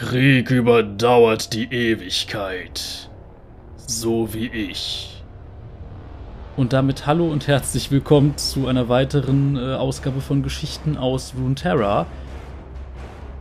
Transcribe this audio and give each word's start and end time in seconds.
Krieg 0.00 0.52
überdauert 0.52 1.52
die 1.54 1.64
Ewigkeit. 1.72 3.10
So 3.78 4.32
wie 4.32 4.46
ich. 4.46 5.24
Und 6.56 6.72
damit 6.72 7.04
hallo 7.06 7.26
und 7.26 7.48
herzlich 7.48 7.90
willkommen 7.90 8.36
zu 8.36 8.68
einer 8.68 8.88
weiteren 8.88 9.56
äh, 9.56 9.74
Ausgabe 9.74 10.20
von 10.20 10.44
Geschichten 10.44 10.96
aus 10.96 11.34
Runeterra. 11.36 12.06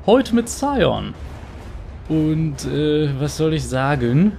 Heute 0.08 0.34
mit 0.34 0.50
Scion. 0.50 1.14
Und 2.10 2.66
äh, 2.66 3.08
was 3.20 3.38
soll 3.38 3.54
ich 3.54 3.64
sagen? 3.64 4.32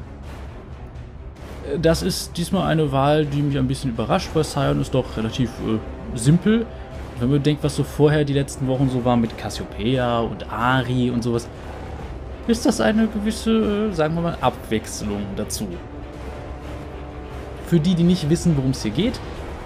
Äh, 1.73 1.79
das 1.79 2.03
ist 2.03 2.37
diesmal 2.37 2.67
eine 2.67 2.91
Wahl, 2.91 3.27
die 3.27 3.43
mich 3.43 3.57
ein 3.57 3.69
bisschen 3.69 3.91
überrascht, 3.91 4.31
weil 4.35 4.43
Scion 4.43 4.81
ist 4.81 4.93
doch 4.93 5.17
relativ 5.17 5.51
äh, 5.51 6.19
simpel. 6.19 6.67
Wenn 7.21 7.31
man 7.31 7.45
denkt, 7.45 7.63
was 7.63 7.77
so 7.77 7.85
vorher 7.85 8.25
die 8.25 8.33
letzten 8.33 8.67
Wochen 8.67 8.91
so 8.91 9.05
war 9.05 9.17
mit 9.17 9.39
Cassiopeia 9.39 10.19
und 10.19 10.53
Ari 10.53 11.13
und 11.13 11.23
sowas, 11.23 11.49
ist 12.49 12.67
das 12.67 12.81
eine 12.81 13.07
gewisse, 13.07 13.93
sagen 13.93 14.15
wir 14.15 14.23
mal, 14.23 14.39
Abwechslung 14.41 15.23
dazu. 15.37 15.69
Für 17.67 17.79
die, 17.79 17.95
die 17.95 18.03
nicht 18.03 18.31
wissen, 18.31 18.57
worum 18.57 18.71
es 18.71 18.83
hier 18.83 18.91
geht, 18.91 19.21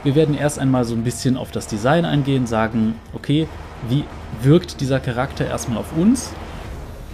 wir 0.04 0.16
werden 0.16 0.36
erst 0.36 0.58
einmal 0.58 0.84
so 0.84 0.94
ein 0.94 1.04
bisschen 1.04 1.36
auf 1.36 1.52
das 1.52 1.68
Design 1.68 2.04
eingehen, 2.04 2.46
sagen, 2.46 2.96
okay, 3.14 3.46
wie 3.88 4.04
wirkt 4.42 4.80
dieser 4.80 4.98
Charakter 4.98 5.46
erstmal 5.46 5.78
auf 5.78 5.96
uns? 5.96 6.32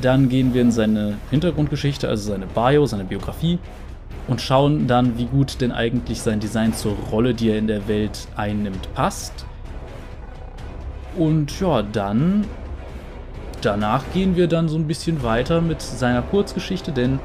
Dann 0.01 0.29
gehen 0.29 0.55
wir 0.55 0.63
in 0.63 0.73
seine 0.73 1.19
Hintergrundgeschichte, 1.31 2.09
also 2.09 2.31
seine 2.31 2.47
Bio, 2.47 2.87
seine 2.87 3.05
Biografie 3.05 3.59
und 4.29 4.41
schauen 4.41 4.87
dann, 4.87 5.19
wie 5.19 5.25
gut 5.25 5.61
denn 5.61 5.73
eigentlich 5.73 6.21
sein 6.21 6.39
Design 6.39 6.73
zur 6.73 6.93
Rolle, 7.11 7.35
die 7.35 7.51
er 7.51 7.59
in 7.59 7.67
der 7.67 7.89
Welt 7.89 8.29
einnimmt, 8.37 8.93
passt. 8.95 9.45
Und 11.17 11.59
ja, 11.61 11.83
dann 11.83 12.45
danach 13.63 14.05
gehen 14.13 14.37
wir 14.37 14.49
dann 14.49 14.69
so 14.69 14.77
ein 14.77 14.87
bisschen 14.87 15.23
weiter 15.23 15.61
mit 15.61 15.83
seiner 15.83 16.23
Kurzgeschichte, 16.23 16.93
denn 16.93 17.19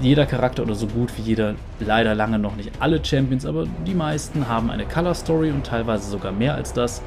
jeder 0.00 0.26
Charakter 0.26 0.62
oder 0.62 0.74
so 0.74 0.86
gut 0.86 1.16
wie 1.16 1.22
jeder, 1.22 1.54
leider 1.80 2.14
lange 2.14 2.38
noch 2.38 2.56
nicht 2.56 2.70
alle 2.80 3.04
Champions, 3.04 3.44
aber 3.44 3.66
die 3.86 3.94
meisten 3.94 4.48
haben 4.48 4.70
eine 4.70 4.84
Color 4.84 5.14
Story 5.14 5.50
und 5.50 5.66
teilweise 5.66 6.08
sogar 6.08 6.32
mehr 6.32 6.54
als 6.54 6.72
das. 6.72 7.02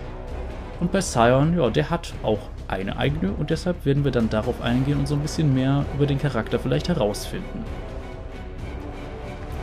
Und 0.80 0.92
bei 0.92 1.00
Sion, 1.00 1.58
ja, 1.58 1.70
der 1.70 1.89
hat 1.89 2.14
auch 2.23 2.39
eine 2.67 2.98
eigene 2.98 3.31
und 3.34 3.50
deshalb 3.50 3.86
werden 3.86 4.03
wir 4.03 4.11
dann 4.11 4.30
darauf 4.30 4.61
eingehen 4.61 5.00
und 5.00 5.08
so 5.08 5.16
ein 5.16 5.22
bisschen 5.22 5.54
mehr 5.54 5.86
über 5.95 6.06
den 6.06 6.20
Charakter 6.20 6.59
vielleicht 6.59 6.89
herausfinden. 6.89 7.64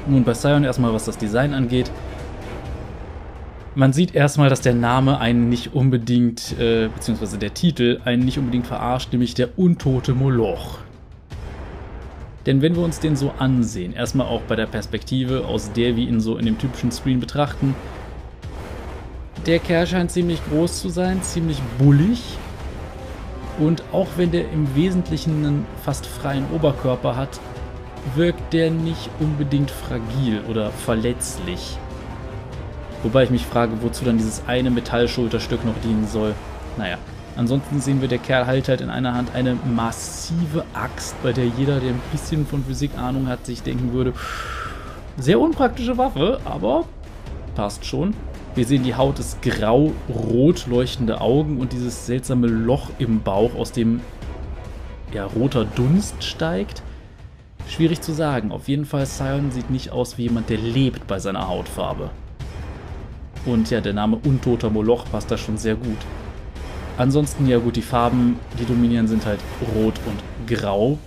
Nun 0.06 0.24
bei 0.24 0.32
Sion 0.32 0.64
erstmal, 0.64 0.94
was 0.94 1.04
das 1.04 1.18
Design 1.18 1.52
angeht. 1.52 1.91
Man 3.78 3.92
sieht 3.92 4.12
erstmal, 4.12 4.50
dass 4.50 4.60
der 4.60 4.74
Name 4.74 5.20
einen 5.20 5.48
nicht 5.48 5.72
unbedingt, 5.72 6.58
äh, 6.58 6.88
beziehungsweise 6.92 7.38
der 7.38 7.54
Titel 7.54 8.00
einen 8.04 8.24
nicht 8.24 8.36
unbedingt 8.36 8.66
verarscht, 8.66 9.12
nämlich 9.12 9.34
der 9.34 9.56
untote 9.56 10.14
Moloch. 10.14 10.78
Denn 12.44 12.60
wenn 12.60 12.74
wir 12.74 12.82
uns 12.82 12.98
den 12.98 13.14
so 13.14 13.30
ansehen, 13.38 13.92
erstmal 13.92 14.26
auch 14.26 14.40
bei 14.48 14.56
der 14.56 14.66
Perspektive, 14.66 15.46
aus 15.46 15.70
der 15.70 15.94
wir 15.94 16.08
ihn 16.08 16.18
so 16.18 16.38
in 16.38 16.46
dem 16.46 16.58
typischen 16.58 16.90
Screen 16.90 17.20
betrachten, 17.20 17.76
der 19.46 19.60
Kerl 19.60 19.86
scheint 19.86 20.10
ziemlich 20.10 20.40
groß 20.50 20.80
zu 20.80 20.88
sein, 20.88 21.22
ziemlich 21.22 21.60
bullig. 21.78 22.20
Und 23.60 23.84
auch 23.92 24.08
wenn 24.16 24.32
der 24.32 24.50
im 24.50 24.74
Wesentlichen 24.74 25.46
einen 25.46 25.66
fast 25.84 26.04
freien 26.04 26.46
Oberkörper 26.52 27.14
hat, 27.14 27.38
wirkt 28.16 28.52
der 28.52 28.72
nicht 28.72 29.08
unbedingt 29.20 29.70
fragil 29.70 30.40
oder 30.48 30.72
verletzlich. 30.72 31.78
Wobei 33.02 33.24
ich 33.24 33.30
mich 33.30 33.46
frage, 33.46 33.72
wozu 33.80 34.04
dann 34.04 34.18
dieses 34.18 34.42
eine 34.46 34.70
Metallschulterstück 34.70 35.64
noch 35.64 35.78
dienen 35.84 36.06
soll. 36.08 36.34
Naja, 36.77 36.98
ansonsten 37.36 37.80
sehen 37.80 38.00
wir, 38.00 38.08
der 38.08 38.18
Kerl 38.18 38.46
hält 38.46 38.68
halt 38.68 38.80
in 38.80 38.91
einer 38.91 39.14
Hand 39.14 39.34
eine 39.34 39.54
massive 39.54 40.64
Axt, 40.74 41.14
bei 41.22 41.32
der 41.32 41.46
jeder, 41.46 41.80
der 41.80 41.91
ein 41.91 42.00
bisschen 42.10 42.46
von 42.46 42.64
Physik 42.64 42.98
Ahnung 42.98 43.28
hat, 43.28 43.46
sich 43.46 43.62
denken 43.62 43.92
würde, 43.92 44.12
sehr 45.16 45.41
unpraktische 45.41 45.98
Waffe, 45.98 46.41
aber 46.44 46.84
passt 47.54 47.84
schon. 47.84 48.14
Wir 48.54 48.66
sehen, 48.66 48.82
die 48.82 48.97
Haut 48.97 49.19
ist 49.20 49.41
grau, 49.42 49.92
rot 50.09 50.66
leuchtende 50.66 51.20
Augen 51.20 51.60
und 51.60 51.72
dieses 51.72 52.06
seltsame 52.06 52.48
Loch 52.48 52.91
im 52.98 53.20
Bauch, 53.20 53.54
aus 53.54 53.70
dem 53.72 54.00
ja, 55.12 55.26
roter 55.26 55.65
Dunst 55.65 56.22
steigt. 56.25 56.82
Schwierig 57.69 58.00
zu 58.00 58.12
sagen. 58.12 58.50
Auf 58.50 58.69
jeden 58.69 58.84
Fall, 58.84 59.06
Sion 59.06 59.50
sieht 59.50 59.70
nicht 59.70 59.91
aus 59.91 60.19
wie 60.19 60.22
jemand, 60.22 60.50
der 60.50 60.59
lebt 60.59 61.06
bei 61.06 61.19
seiner 61.19 61.48
Hautfarbe. 61.48 62.10
Und 63.47 63.71
ja, 63.71 63.81
der 63.81 63.93
Name 63.93 64.19
Untoter 64.25 64.71
Moloch 64.71 65.04
passt 65.10 65.31
da 65.31 65.38
schon 65.38 65.56
sehr 65.56 65.75
gut. 65.75 65.99
Ansonsten, 66.97 67.47
ja 67.47 67.59
gut, 67.59 67.76
die 67.76 67.82
Farben, 67.82 68.38
die 68.59 68.65
dominieren, 68.65 69.06
sind 69.06 69.25
halt 69.25 69.41
rot 69.75 69.94
und 70.06 70.49
grau, 70.49 70.99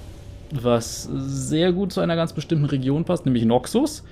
was 0.51 1.09
sehr 1.11 1.73
gut 1.73 1.91
zu 1.91 1.99
einer 1.99 2.15
ganz 2.15 2.33
bestimmten 2.33 2.65
Region 2.65 3.03
passt, 3.03 3.25
nämlich 3.25 3.45
Noxus. 3.45 4.03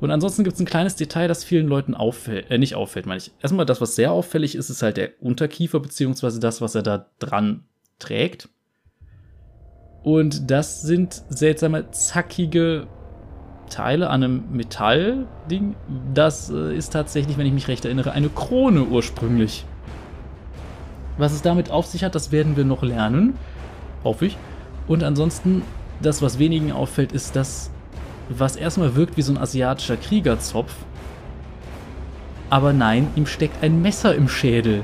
Und 0.00 0.10
ansonsten 0.10 0.44
gibt 0.44 0.54
es 0.54 0.60
ein 0.60 0.66
kleines 0.66 0.96
Detail, 0.96 1.28
das 1.28 1.44
vielen 1.44 1.66
Leuten 1.66 1.94
auffällt, 1.94 2.50
äh, 2.50 2.58
nicht 2.58 2.74
auffällt, 2.74 3.06
meine 3.06 3.18
ich. 3.18 3.32
Erstmal 3.42 3.66
das, 3.66 3.80
was 3.80 3.96
sehr 3.96 4.12
auffällig 4.12 4.54
ist, 4.54 4.70
ist 4.70 4.82
halt 4.82 4.96
der 4.96 5.10
Unterkiefer, 5.20 5.80
beziehungsweise 5.80 6.40
das, 6.40 6.60
was 6.60 6.74
er 6.74 6.82
da 6.82 7.06
dran 7.18 7.64
trägt. 7.98 8.48
Und 10.02 10.50
das 10.50 10.82
sind 10.82 11.24
seltsame, 11.28 11.90
zackige 11.90 12.86
Teile 13.68 14.10
an 14.10 14.22
einem 14.22 14.44
Metallding. 14.52 15.76
Das 16.14 16.50
äh, 16.50 16.74
ist 16.74 16.92
tatsächlich, 16.92 17.38
wenn 17.38 17.46
ich 17.46 17.52
mich 17.52 17.68
recht 17.68 17.84
erinnere, 17.84 18.12
eine 18.12 18.28
Krone 18.28 18.84
ursprünglich. 18.84 19.64
Was 21.16 21.32
es 21.32 21.42
damit 21.42 21.70
auf 21.70 21.86
sich 21.86 22.04
hat, 22.04 22.14
das 22.14 22.32
werden 22.32 22.56
wir 22.56 22.64
noch 22.64 22.82
lernen. 22.82 23.34
Hoffe 24.04 24.26
ich. 24.26 24.36
Und 24.86 25.02
ansonsten, 25.02 25.62
das, 26.00 26.22
was 26.22 26.38
wenigen 26.38 26.72
auffällt, 26.72 27.12
ist 27.12 27.36
das, 27.36 27.70
was 28.28 28.56
erstmal 28.56 28.94
wirkt 28.94 29.16
wie 29.16 29.22
so 29.22 29.32
ein 29.32 29.38
asiatischer 29.38 29.96
Kriegerzopf. 29.96 30.74
Aber 32.50 32.72
nein, 32.72 33.08
ihm 33.16 33.26
steckt 33.26 33.62
ein 33.62 33.82
Messer 33.82 34.14
im 34.14 34.28
Schädel, 34.28 34.82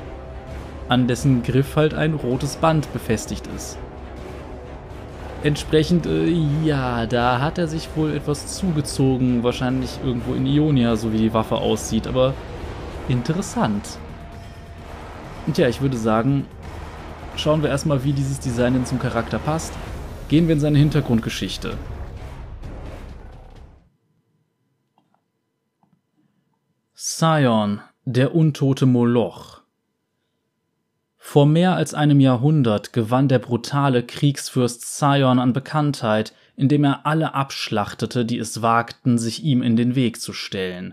an 0.88 1.08
dessen 1.08 1.42
Griff 1.42 1.76
halt 1.76 1.94
ein 1.94 2.14
rotes 2.14 2.56
Band 2.56 2.92
befestigt 2.92 3.48
ist. 3.56 3.78
Entsprechend, 5.44 6.06
äh, 6.06 6.24
ja, 6.64 7.04
da 7.04 7.38
hat 7.38 7.58
er 7.58 7.68
sich 7.68 7.90
wohl 7.96 8.14
etwas 8.14 8.56
zugezogen, 8.56 9.42
wahrscheinlich 9.42 9.98
irgendwo 10.02 10.32
in 10.32 10.46
Ionia, 10.46 10.96
so 10.96 11.12
wie 11.12 11.18
die 11.18 11.34
Waffe 11.34 11.56
aussieht, 11.56 12.06
aber 12.06 12.32
interessant. 13.08 13.98
Und 15.46 15.58
ja, 15.58 15.68
ich 15.68 15.82
würde 15.82 15.98
sagen, 15.98 16.46
schauen 17.36 17.62
wir 17.62 17.68
erstmal, 17.68 18.04
wie 18.04 18.14
dieses 18.14 18.40
Design 18.40 18.72
denn 18.72 18.86
zum 18.86 18.98
Charakter 18.98 19.38
passt. 19.38 19.74
Gehen 20.28 20.48
wir 20.48 20.54
in 20.54 20.60
seine 20.60 20.78
Hintergrundgeschichte. 20.78 21.76
Sion, 26.94 27.82
der 28.06 28.34
untote 28.34 28.86
Moloch. 28.86 29.63
Vor 31.26 31.46
mehr 31.46 31.74
als 31.74 31.94
einem 31.94 32.20
Jahrhundert 32.20 32.92
gewann 32.92 33.28
der 33.28 33.38
brutale 33.38 34.02
Kriegsfürst 34.02 34.98
Sion 34.98 35.38
an 35.38 35.54
Bekanntheit, 35.54 36.34
indem 36.54 36.84
er 36.84 37.06
alle 37.06 37.32
abschlachtete, 37.32 38.26
die 38.26 38.36
es 38.36 38.60
wagten, 38.60 39.16
sich 39.16 39.42
ihm 39.42 39.62
in 39.62 39.74
den 39.74 39.94
Weg 39.94 40.20
zu 40.20 40.34
stellen. 40.34 40.92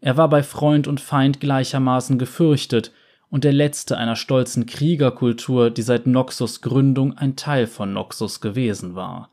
Er 0.00 0.16
war 0.16 0.30
bei 0.30 0.42
Freund 0.42 0.88
und 0.88 1.02
Feind 1.02 1.38
gleichermaßen 1.38 2.18
gefürchtet 2.18 2.92
und 3.28 3.44
der 3.44 3.52
letzte 3.52 3.98
einer 3.98 4.16
stolzen 4.16 4.64
Kriegerkultur, 4.64 5.68
die 5.68 5.82
seit 5.82 6.06
Noxus 6.06 6.62
Gründung 6.62 7.18
ein 7.18 7.36
Teil 7.36 7.66
von 7.66 7.92
Noxus 7.92 8.40
gewesen 8.40 8.94
war. 8.94 9.28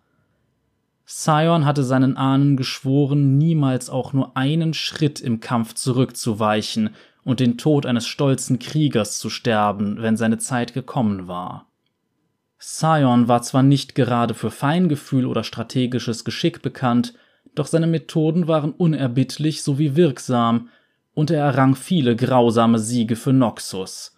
Sion 1.06 1.66
hatte 1.66 1.86
seinen 1.86 2.18
Ahnen 2.18 2.58
geschworen, 2.58 3.38
niemals 3.38 3.90
auch 3.90 4.12
nur 4.12 4.36
einen 4.36 4.74
Schritt 4.74 5.22
im 5.22 5.40
Kampf 5.40 5.76
zurückzuweichen 5.76 6.90
und 7.30 7.40
den 7.40 7.60
Tod 7.60 7.86
eines 7.86 8.08
stolzen 8.08 8.58
Kriegers 8.58 9.20
zu 9.20 9.30
sterben, 9.30 10.02
wenn 10.02 10.18
seine 10.18 10.40
Zeit 10.40 10.74
gekommen 10.74 11.28
war. 11.28 11.68
Sion 12.58 13.28
war 13.28 13.44
zwar 13.44 13.62
nicht 13.62 13.94
gerade 13.94 14.34
für 14.34 14.50
Feingefühl 14.50 15.28
oder 15.28 15.44
strategisches 15.44 16.26
Geschick 16.26 16.64
bekannt, 16.64 17.14
doch 17.54 17.68
seine 17.68 17.86
Methoden 17.86 18.48
waren 18.48 18.72
unerbittlich 18.72 19.62
sowie 19.62 19.96
wirksam, 19.96 20.70
und 21.14 21.30
er 21.30 21.44
errang 21.44 21.76
viele 21.76 22.16
grausame 22.16 22.80
Siege 22.80 23.16
für 23.16 23.32
Noxus. 23.32 24.18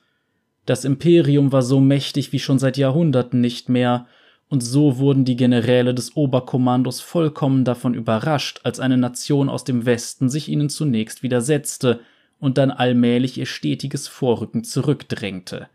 Das 0.65 0.85
Imperium 0.85 1.51
war 1.51 1.63
so 1.63 1.81
mächtig 1.81 2.31
wie 2.31 2.39
schon 2.39 2.59
seit 2.59 2.77
Jahrhunderten 2.77 3.41
nicht 3.41 3.67
mehr, 3.67 4.07
und 4.47 4.61
so 4.63 4.99
wurden 4.99 5.25
die 5.25 5.35
Generäle 5.35 5.93
des 5.93 6.15
Oberkommandos 6.15 7.01
vollkommen 7.01 7.65
davon 7.65 7.93
überrascht, 7.93 8.61
als 8.63 8.79
eine 8.79 8.97
Nation 8.97 9.49
aus 9.49 9.65
dem 9.65 9.85
Westen 9.85 10.29
sich 10.29 10.47
ihnen 10.47 10.69
zunächst 10.69 11.23
widersetzte 11.23 11.99
und 12.41 12.57
dann 12.57 12.71
allmählich 12.71 13.37
ihr 13.37 13.45
stetiges 13.45 14.09
Vorrücken 14.09 14.65
zurückdrängte. 14.65 15.69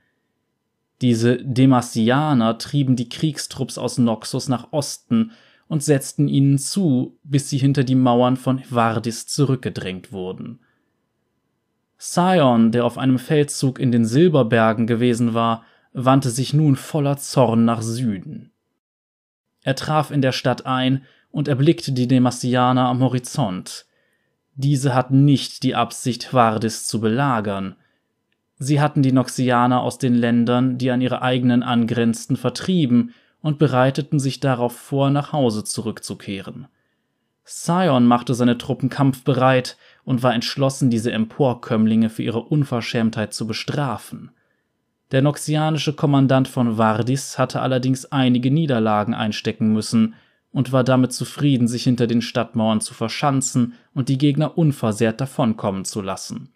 Diese 1.01 1.37
Demasianer 1.39 2.59
trieben 2.59 2.97
die 2.97 3.09
Kriegstrupps 3.09 3.79
aus 3.79 3.99
Noxus 3.99 4.49
nach 4.49 4.73
Osten 4.73 5.31
und 5.69 5.83
setzten 5.83 6.27
ihnen 6.27 6.59
zu, 6.59 7.19
bis 7.23 7.49
sie 7.49 7.59
hinter 7.59 7.85
die 7.85 7.95
Mauern 7.95 8.37
von 8.37 8.63
Vardis 8.69 9.27
zurückgedrängt 9.27 10.11
wurden. 10.11 10.59
Sion, 11.99 12.73
der 12.73 12.85
auf 12.85 12.99
einem 12.99 13.19
Feldzug 13.19 13.79
in 13.79 13.93
den 13.93 14.05
Silberbergen 14.05 14.87
gewesen 14.87 15.35
war, 15.35 15.65
wandte 15.93 16.31
sich 16.31 16.53
nun 16.53 16.75
voller 16.77 17.17
Zorn 17.17 17.65
nach 17.65 17.81
Süden. 17.81 18.51
Er 19.63 19.77
traf 19.77 20.11
in 20.11 20.21
der 20.21 20.33
Stadt 20.33 20.67
ein 20.67 21.05
und 21.31 21.47
erblickte 21.47 21.93
die 21.93 22.09
Demassianer 22.09 22.87
am 22.87 23.01
Horizont. 23.01 23.87
Diese 24.57 24.95
hatten 24.95 25.27
nicht 25.27 25.63
die 25.63 25.75
Absicht, 25.75 26.33
Vardis 26.33 26.87
zu 26.87 27.01
belagern. 27.01 27.77
Sie 28.59 28.81
hatten 28.81 29.03
die 29.03 29.13
Noxianer 29.13 29.83
aus 29.83 29.99
den 29.99 30.15
Ländern, 30.15 30.79
die 30.79 30.91
an 30.91 31.03
ihre 31.03 31.21
eigenen 31.21 31.63
angrenzten, 31.63 32.37
vertrieben 32.37 33.13
und 33.43 33.59
bereiteten 33.59 34.19
sich 34.19 34.41
darauf 34.41 34.75
vor, 34.75 35.11
nach 35.11 35.33
Hause 35.33 35.63
zurückzukehren. 35.65 36.69
Sion 37.45 38.07
machte 38.07 38.35
seine 38.35 38.57
Truppen 38.57 38.89
kampfbereit 38.89 39.77
und 40.05 40.23
war 40.23 40.35
entschlossen, 40.35 40.89
diese 40.89 41.13
Emporkömmlinge 41.13 42.09
für 42.09 42.23
ihre 42.23 42.43
Unverschämtheit 42.43 43.35
zu 43.35 43.47
bestrafen. 43.47 44.31
Der 45.13 45.21
noxianische 45.21 45.93
Kommandant 45.93 46.49
von 46.49 46.79
Vardis 46.79 47.39
hatte 47.39 47.61
allerdings 47.61 48.07
einige 48.07 48.51
Niederlagen 48.51 49.15
einstecken 49.15 49.73
müssen 49.73 50.15
und 50.57 50.73
war 50.73 50.85
damit 50.85 51.13
zufrieden, 51.13 51.69
sich 51.69 51.85
hinter 51.85 52.07
den 52.07 52.23
Stadtmauern 52.23 52.81
zu 52.81 52.95
verschanzen 52.95 53.75
und 53.93 54.09
die 54.09 54.17
Gegner 54.17 54.57
unversehrt 54.57 55.21
davonkommen 55.21 55.85
zu 55.85 56.01
lassen. 56.01 56.49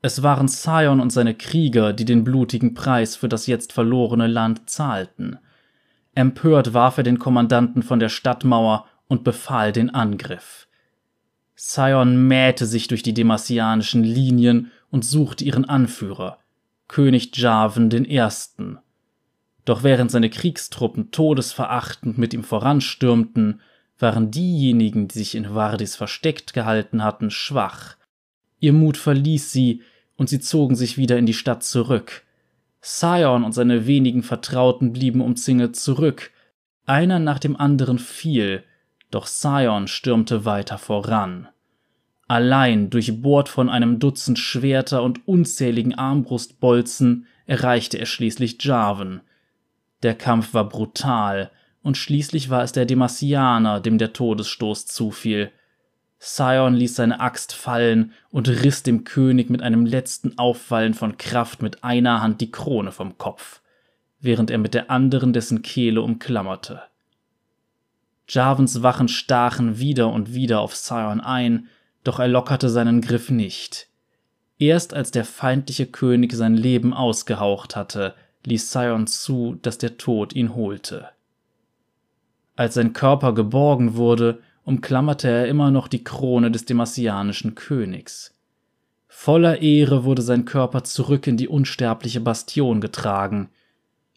Es 0.00 0.22
waren 0.22 0.48
Sion 0.48 0.98
und 0.98 1.10
seine 1.10 1.34
Krieger, 1.34 1.92
die 1.92 2.06
den 2.06 2.24
blutigen 2.24 2.72
Preis 2.72 3.14
für 3.14 3.28
das 3.28 3.46
jetzt 3.46 3.74
verlorene 3.74 4.28
Land 4.28 4.70
zahlten. 4.70 5.36
Empört 6.14 6.72
warf 6.72 6.96
er 6.96 7.02
den 7.02 7.18
Kommandanten 7.18 7.82
von 7.82 8.00
der 8.00 8.08
Stadtmauer 8.08 8.86
und 9.08 9.24
befahl 9.24 9.72
den 9.72 9.90
Angriff. 9.90 10.66
Sion 11.54 12.26
mähte 12.26 12.64
sich 12.64 12.88
durch 12.88 13.02
die 13.02 13.12
demassianischen 13.12 14.04
Linien 14.04 14.70
und 14.90 15.04
suchte 15.04 15.44
ihren 15.44 15.66
Anführer, 15.66 16.38
König 16.88 17.36
Jarvan 17.36 17.90
I. 17.92 18.26
Doch 19.64 19.82
während 19.82 20.10
seine 20.10 20.30
Kriegstruppen 20.30 21.10
todesverachtend 21.10 22.18
mit 22.18 22.34
ihm 22.34 22.44
voranstürmten, 22.44 23.60
waren 23.98 24.30
diejenigen, 24.30 25.08
die 25.08 25.18
sich 25.18 25.34
in 25.34 25.54
Vardis 25.54 25.94
versteckt 25.94 26.52
gehalten 26.52 27.04
hatten, 27.04 27.30
schwach. 27.30 27.96
Ihr 28.58 28.72
Mut 28.72 28.96
verließ 28.96 29.52
sie, 29.52 29.82
und 30.16 30.28
sie 30.28 30.40
zogen 30.40 30.76
sich 30.76 30.98
wieder 30.98 31.18
in 31.18 31.26
die 31.26 31.34
Stadt 31.34 31.62
zurück. 31.62 32.24
Sion 32.80 33.44
und 33.44 33.52
seine 33.52 33.86
wenigen 33.86 34.22
Vertrauten 34.22 34.92
blieben 34.92 35.20
umzingelt 35.20 35.76
zurück. 35.76 36.32
Einer 36.84 37.18
nach 37.18 37.38
dem 37.38 37.56
anderen 37.56 37.98
fiel, 37.98 38.64
doch 39.10 39.26
Sion 39.26 39.86
stürmte 39.86 40.44
weiter 40.44 40.78
voran. 40.78 41.48
Allein 42.26 42.90
durchbohrt 42.90 43.48
von 43.48 43.68
einem 43.68 43.98
Dutzend 43.98 44.38
Schwerter 44.38 45.02
und 45.02 45.26
unzähligen 45.28 45.94
Armbrustbolzen 45.94 47.26
erreichte 47.46 47.98
er 47.98 48.06
schließlich 48.06 48.62
Jarvan. 48.62 49.20
Der 50.02 50.14
Kampf 50.14 50.54
war 50.54 50.68
brutal, 50.68 51.50
und 51.82 51.96
schließlich 51.96 52.50
war 52.50 52.62
es 52.62 52.72
der 52.72 52.86
Demassianer, 52.86 53.80
dem 53.80 53.98
der 53.98 54.12
Todesstoß 54.12 54.86
zufiel. 54.86 55.50
Sion 56.18 56.74
ließ 56.74 56.94
seine 56.94 57.18
Axt 57.18 57.52
fallen 57.52 58.12
und 58.30 58.48
riss 58.48 58.84
dem 58.84 59.02
König 59.02 59.50
mit 59.50 59.62
einem 59.62 59.84
letzten 59.84 60.38
Aufwallen 60.38 60.94
von 60.94 61.18
Kraft 61.18 61.62
mit 61.62 61.82
einer 61.82 62.22
Hand 62.22 62.40
die 62.40 62.52
Krone 62.52 62.92
vom 62.92 63.18
Kopf, 63.18 63.60
während 64.20 64.50
er 64.50 64.58
mit 64.58 64.74
der 64.74 64.90
anderen 64.90 65.32
dessen 65.32 65.62
Kehle 65.62 66.00
umklammerte. 66.02 66.82
Jarvans 68.28 68.82
Wachen 68.82 69.08
stachen 69.08 69.78
wieder 69.78 70.12
und 70.12 70.32
wieder 70.32 70.60
auf 70.60 70.76
Sion 70.76 71.20
ein, 71.20 71.68
doch 72.04 72.20
er 72.20 72.28
lockerte 72.28 72.68
seinen 72.68 73.00
Griff 73.00 73.30
nicht. 73.30 73.88
Erst 74.58 74.94
als 74.94 75.10
der 75.10 75.24
feindliche 75.24 75.86
König 75.86 76.32
sein 76.34 76.54
Leben 76.54 76.94
ausgehaucht 76.94 77.74
hatte, 77.74 78.14
ließ 78.44 78.72
Sion 78.72 79.06
zu, 79.06 79.58
dass 79.62 79.78
der 79.78 79.96
Tod 79.96 80.34
ihn 80.34 80.54
holte. 80.54 81.08
Als 82.56 82.74
sein 82.74 82.92
Körper 82.92 83.32
geborgen 83.34 83.94
wurde, 83.96 84.40
umklammerte 84.64 85.28
er 85.28 85.48
immer 85.48 85.70
noch 85.70 85.88
die 85.88 86.04
Krone 86.04 86.50
des 86.50 86.64
demassianischen 86.64 87.54
Königs. 87.54 88.34
Voller 89.08 89.60
Ehre 89.60 90.04
wurde 90.04 90.22
sein 90.22 90.44
Körper 90.44 90.84
zurück 90.84 91.26
in 91.26 91.36
die 91.36 91.48
unsterbliche 91.48 92.20
Bastion 92.20 92.80
getragen. 92.80 93.50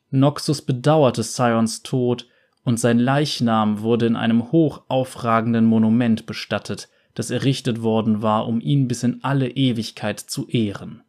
Noxus 0.10 0.62
bedauerte 0.62 1.24
Sions 1.24 1.84
Tod, 1.84 2.28
und 2.64 2.80
sein 2.80 2.98
Leichnam 2.98 3.82
wurde 3.82 4.08
in 4.08 4.16
einem 4.16 4.52
hoch 4.52 4.82
aufragenden 4.88 5.66
Monument 5.66 6.26
bestattet, 6.26 6.90
das 7.14 7.30
errichtet 7.30 7.84
worden 7.84 8.22
war, 8.22 8.48
um 8.48 8.60
ihn 8.60 8.88
bis 8.88 9.04
in 9.04 9.24
alle 9.24 9.50
Ewigkeit 9.50 10.20
zu 10.20 10.48
ehren. 10.48 11.04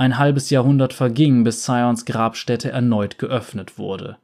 Ein 0.00 0.16
halbes 0.16 0.48
Jahrhundert 0.48 0.94
verging, 0.94 1.44
bis 1.44 1.66
Sions 1.66 2.06
Grabstätte 2.06 2.70
erneut 2.70 3.18
geöffnet 3.18 3.76
wurde. 3.76 4.16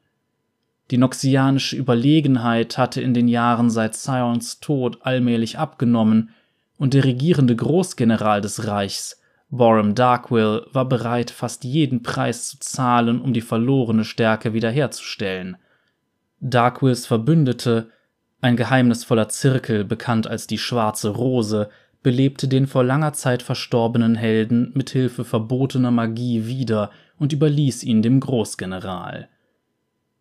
Die 0.90 0.96
noxianische 0.96 1.76
Überlegenheit 1.76 2.78
hatte 2.78 3.02
in 3.02 3.12
den 3.12 3.28
Jahren 3.28 3.68
seit 3.68 3.94
Sions 3.94 4.60
Tod 4.60 5.00
allmählich 5.02 5.58
abgenommen, 5.58 6.30
und 6.78 6.94
der 6.94 7.04
regierende 7.04 7.54
Großgeneral 7.54 8.40
des 8.40 8.66
Reichs, 8.66 9.20
Borum 9.50 9.94
Darkwill, 9.94 10.66
war 10.72 10.86
bereit, 10.88 11.30
fast 11.30 11.62
jeden 11.64 12.02
Preis 12.02 12.48
zu 12.48 12.58
zahlen, 12.58 13.20
um 13.20 13.34
die 13.34 13.42
verlorene 13.42 14.06
Stärke 14.06 14.54
wiederherzustellen. 14.54 15.58
Darkwills 16.40 17.04
Verbündete, 17.04 17.90
ein 18.40 18.56
geheimnisvoller 18.56 19.28
Zirkel, 19.28 19.84
bekannt 19.84 20.26
als 20.26 20.46
die 20.46 20.56
Schwarze 20.56 21.10
Rose, 21.10 21.68
belebte 22.06 22.46
den 22.46 22.68
vor 22.68 22.84
langer 22.84 23.14
Zeit 23.14 23.42
verstorbenen 23.42 24.14
Helden 24.14 24.70
mit 24.74 24.90
Hilfe 24.90 25.24
verbotener 25.24 25.90
Magie 25.90 26.46
wieder 26.46 26.92
und 27.18 27.32
überließ 27.32 27.82
ihn 27.82 28.00
dem 28.00 28.20
Großgeneral. 28.20 29.28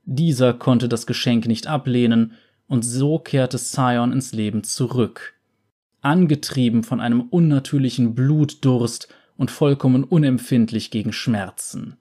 Dieser 0.04 0.56
konnte 0.56 0.90
das 0.90 1.06
Geschenk 1.06 1.46
nicht 1.46 1.68
ablehnen, 1.68 2.32
und 2.66 2.84
so 2.84 3.20
kehrte 3.20 3.60
Sion 3.60 4.14
ins 4.14 4.34
Leben 4.34 4.64
zurück. 4.64 5.36
Angetrieben 6.02 6.84
von 6.84 7.00
einem 7.00 7.22
unnatürlichen 7.22 8.16
Blutdurst 8.16 9.08
und 9.38 9.52
vollkommen 9.52 10.04
unempfindlich 10.04 10.90
gegen 10.90 11.14
Schmerzen. 11.14 11.98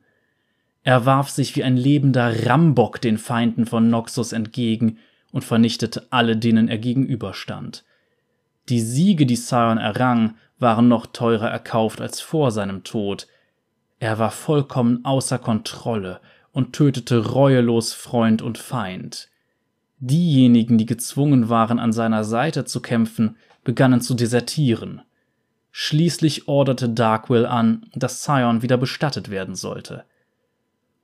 Er 0.83 1.05
warf 1.05 1.29
sich 1.29 1.57
wie 1.57 1.63
ein 1.63 1.77
lebender 1.77 2.47
Rambock 2.47 3.03
den 3.03 3.19
Feinden 3.19 3.67
von 3.67 3.91
Noxus 3.91 4.33
entgegen 4.33 4.97
und 5.31 5.45
vernichtete 5.45 6.07
alle, 6.09 6.39
denen 6.39 6.69
er 6.69 6.79
gegenüberstand. 6.79 7.85
Die 8.69 8.81
Siege, 8.81 9.27
die 9.27 9.37
Sion 9.37 9.79
errang, 9.79 10.37
waren 10.59 10.89
noch 10.89 11.07
teurer 11.07 11.51
erkauft 11.51 12.01
als 12.01 12.21
vor 12.21 12.51
seinem 12.51 12.85
Tod. 12.85 13.27
Er 13.99 14.19
war 14.19 14.31
vollkommen 14.31 15.05
außer 15.05 15.39
Kontrolle 15.39 16.21
und 16.53 16.73
tötete 16.73 17.27
reuelos 17.27 17.93
Freund 17.93 18.41
und 18.41 18.59
Feind. 18.59 19.29
Diejenigen, 19.99 20.79
die 20.79 20.87
gezwungen 20.87 21.49
waren, 21.49 21.79
an 21.79 21.93
seiner 21.93 22.25
Seite 22.25 22.65
zu 22.65 22.81
kämpfen, 22.81 23.37
begannen 23.65 24.01
zu 24.01 24.15
desertieren. 24.15 25.03
Schließlich 25.71 26.49
orderte 26.49 26.89
Darkwill 26.89 27.47
an, 27.47 27.87
dass 27.95 28.25
Sion 28.25 28.63
wieder 28.63 28.77
bestattet 28.77 29.31
werden 29.31 29.55
sollte. 29.57 30.05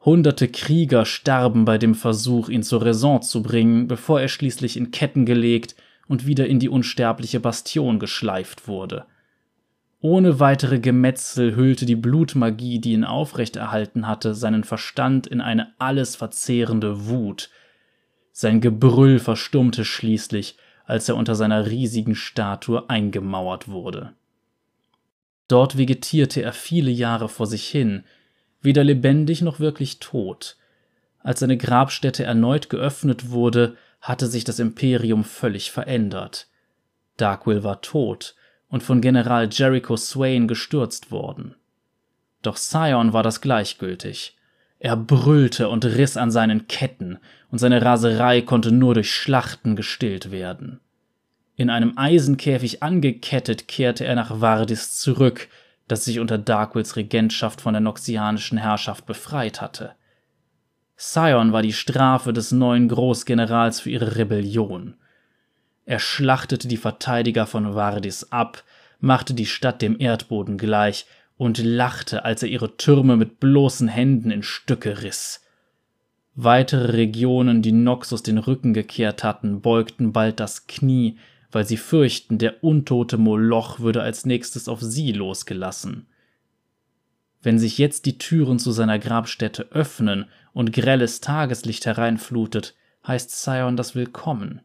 Hunderte 0.02 0.49
Krieger 0.49 1.04
starben 1.04 1.64
bei 1.64 1.76
dem 1.76 1.94
Versuch, 1.94 2.49
ihn 2.49 2.62
zur 2.62 2.82
Raison 2.82 3.20
zu 3.20 3.42
bringen, 3.42 3.87
bevor 3.87 4.20
er 4.20 4.28
schließlich 4.28 4.76
in 4.76 4.92
Ketten 4.92 5.26
gelegt 5.26 5.75
und 6.10 6.26
wieder 6.26 6.48
in 6.48 6.58
die 6.58 6.68
unsterbliche 6.68 7.38
Bastion 7.38 8.00
geschleift 8.00 8.66
wurde. 8.66 9.06
Ohne 10.00 10.40
weitere 10.40 10.80
Gemetzel 10.80 11.54
hüllte 11.54 11.86
die 11.86 11.94
Blutmagie, 11.94 12.80
die 12.80 12.94
ihn 12.94 13.04
aufrechterhalten 13.04 14.08
hatte, 14.08 14.34
seinen 14.34 14.64
Verstand 14.64 15.28
in 15.28 15.40
eine 15.40 15.72
alles 15.78 16.16
verzehrende 16.16 17.06
Wut. 17.06 17.48
Sein 18.32 18.60
Gebrüll 18.60 19.20
verstummte 19.20 19.84
schließlich, 19.84 20.56
als 20.84 21.08
er 21.08 21.14
unter 21.14 21.36
seiner 21.36 21.66
riesigen 21.66 22.16
Statue 22.16 22.90
eingemauert 22.90 23.68
wurde. 23.68 24.12
Dort 25.46 25.78
vegetierte 25.78 26.42
er 26.42 26.52
viele 26.52 26.90
Jahre 26.90 27.28
vor 27.28 27.46
sich 27.46 27.68
hin, 27.68 28.02
weder 28.62 28.82
lebendig 28.82 29.42
noch 29.42 29.60
wirklich 29.60 30.00
tot. 30.00 30.56
Als 31.20 31.38
seine 31.38 31.56
Grabstätte 31.56 32.24
erneut 32.24 32.68
geöffnet 32.68 33.30
wurde, 33.30 33.76
hatte 34.00 34.26
sich 34.26 34.45
das 34.45 34.59
Imperium 34.59 35.25
völlig 35.25 35.71
verändert. 35.71 36.49
Darkwill 37.16 37.62
war 37.62 37.80
tot, 37.83 38.35
und 38.69 38.83
von 38.83 39.00
General 39.00 39.49
Jericho 39.50 39.97
Swain 39.97 40.47
gestürzt 40.47 41.11
worden. 41.11 41.57
Doch 42.42 42.57
Sion 42.57 43.12
war 43.12 43.23
das 43.23 43.40
gleichgültig. 43.40 44.37
Er 44.78 44.97
brüllte 44.97 45.69
und 45.69 45.85
riss 45.85 46.16
an 46.16 46.30
seinen 46.30 46.66
Ketten, 46.69 47.19
und 47.50 47.59
seine 47.59 47.83
Raserei 47.83 48.40
konnte 48.40 48.73
nur 48.73 48.95
durch 48.95 49.12
Schlachten 49.12 49.76
gestillt 49.76 50.30
werden. 50.30 50.80
In 51.57 51.69
einem 51.69 51.99
Eisenkäfig 51.99 52.83
angekettet 52.83 53.69
kehrte 53.69 54.07
er 54.07 54.14
nach 54.14 54.40
Vardis 54.40 54.99
zurück, 54.99 55.49
das 55.88 56.04
sich 56.04 56.21
unter 56.21 56.38
Darkwills 56.38 56.97
Regentschaft 56.97 57.61
von 57.61 57.75
der 57.75 57.83
noxianischen 57.83 58.57
Herrschaft 58.57 59.04
befreit 59.04 59.61
hatte. 59.61 59.95
Sion 61.02 61.54
war 61.54 61.62
die 61.62 61.73
Strafe 61.73 62.35
des 62.35 62.52
neuen 62.52 62.87
Großgenerals 62.88 63.80
für 63.80 63.88
ihre 63.88 64.16
Rebellion. 64.16 64.97
Er 65.87 65.99
schlachtete 65.99 66.69
die 66.69 66.76
Verteidiger 66.76 67.47
von 67.47 67.75
Vardis 67.75 68.30
ab, 68.30 68.62
machte 69.00 69.33
die 69.33 69.47
Stadt 69.47 69.80
dem 69.80 69.99
Erdboden 69.99 70.59
gleich 70.59 71.07
und 71.38 71.57
lachte, 71.57 72.26
als 72.26 72.42
er 72.42 72.50
ihre 72.50 72.76
Türme 72.76 73.16
mit 73.16 73.40
bloßen 73.40 73.88
Händen 73.88 74.30
in 74.30 74.42
Stücke 74.42 75.02
riss. 75.02 75.40
Weitere 76.35 76.92
Regionen, 76.92 77.62
die 77.62 77.73
Noxus 77.73 78.23
den 78.23 78.37
Rücken 78.37 78.75
gekehrt 78.75 79.25
hatten, 79.25 79.62
beugten 79.62 80.12
bald 80.12 80.38
das 80.38 80.66
Knie, 80.66 81.16
weil 81.50 81.64
sie 81.64 81.78
fürchten, 81.78 82.37
der 82.37 82.62
untote 82.62 83.16
Moloch 83.16 83.80
würde 83.80 84.02
als 84.02 84.26
nächstes 84.26 84.69
auf 84.69 84.83
sie 84.83 85.12
losgelassen. 85.12 86.09
Wenn 87.42 87.59
sich 87.59 87.78
jetzt 87.78 88.04
die 88.04 88.18
Türen 88.18 88.59
zu 88.59 88.70
seiner 88.70 88.99
Grabstätte 88.99 89.68
öffnen 89.70 90.26
und 90.52 90.73
grelles 90.73 91.20
Tageslicht 91.20 91.87
hereinflutet, 91.87 92.75
heißt 93.06 93.30
Sion 93.30 93.76
das 93.76 93.94
Willkommen, 93.94 94.61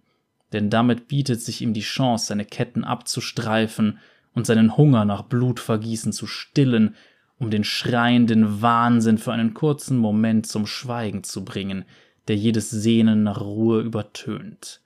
denn 0.51 0.70
damit 0.70 1.08
bietet 1.08 1.41
sich 1.41 1.62
ihm 1.62 1.74
die 1.74 1.82
Chance, 1.82 2.27
seine 2.27 2.44
Ketten 2.44 2.84
abzustreifen 2.84 4.00
und 4.34 4.46
seinen 4.46 4.75
Hunger 4.75 5.05
nach 5.05 5.24
Blutvergießen 5.24 6.12
zu 6.12 6.27
stillen, 6.27 6.96
um 7.39 7.50
den 7.50 7.63
schreienden 7.63 8.62
Wahnsinn 8.62 9.17
für 9.17 9.32
einen 9.32 9.53
kurzen 9.53 9.98
Moment 9.98 10.46
zum 10.46 10.67
Schweigen 10.67 11.24
zu 11.24 11.46
bringen, 11.46 11.86
der 12.27 12.36
jedes 12.36 12.70
Sehnen 12.70 13.24
nach 13.24 13.39
Ruhe 13.39 13.82
übertönt. 13.82 14.82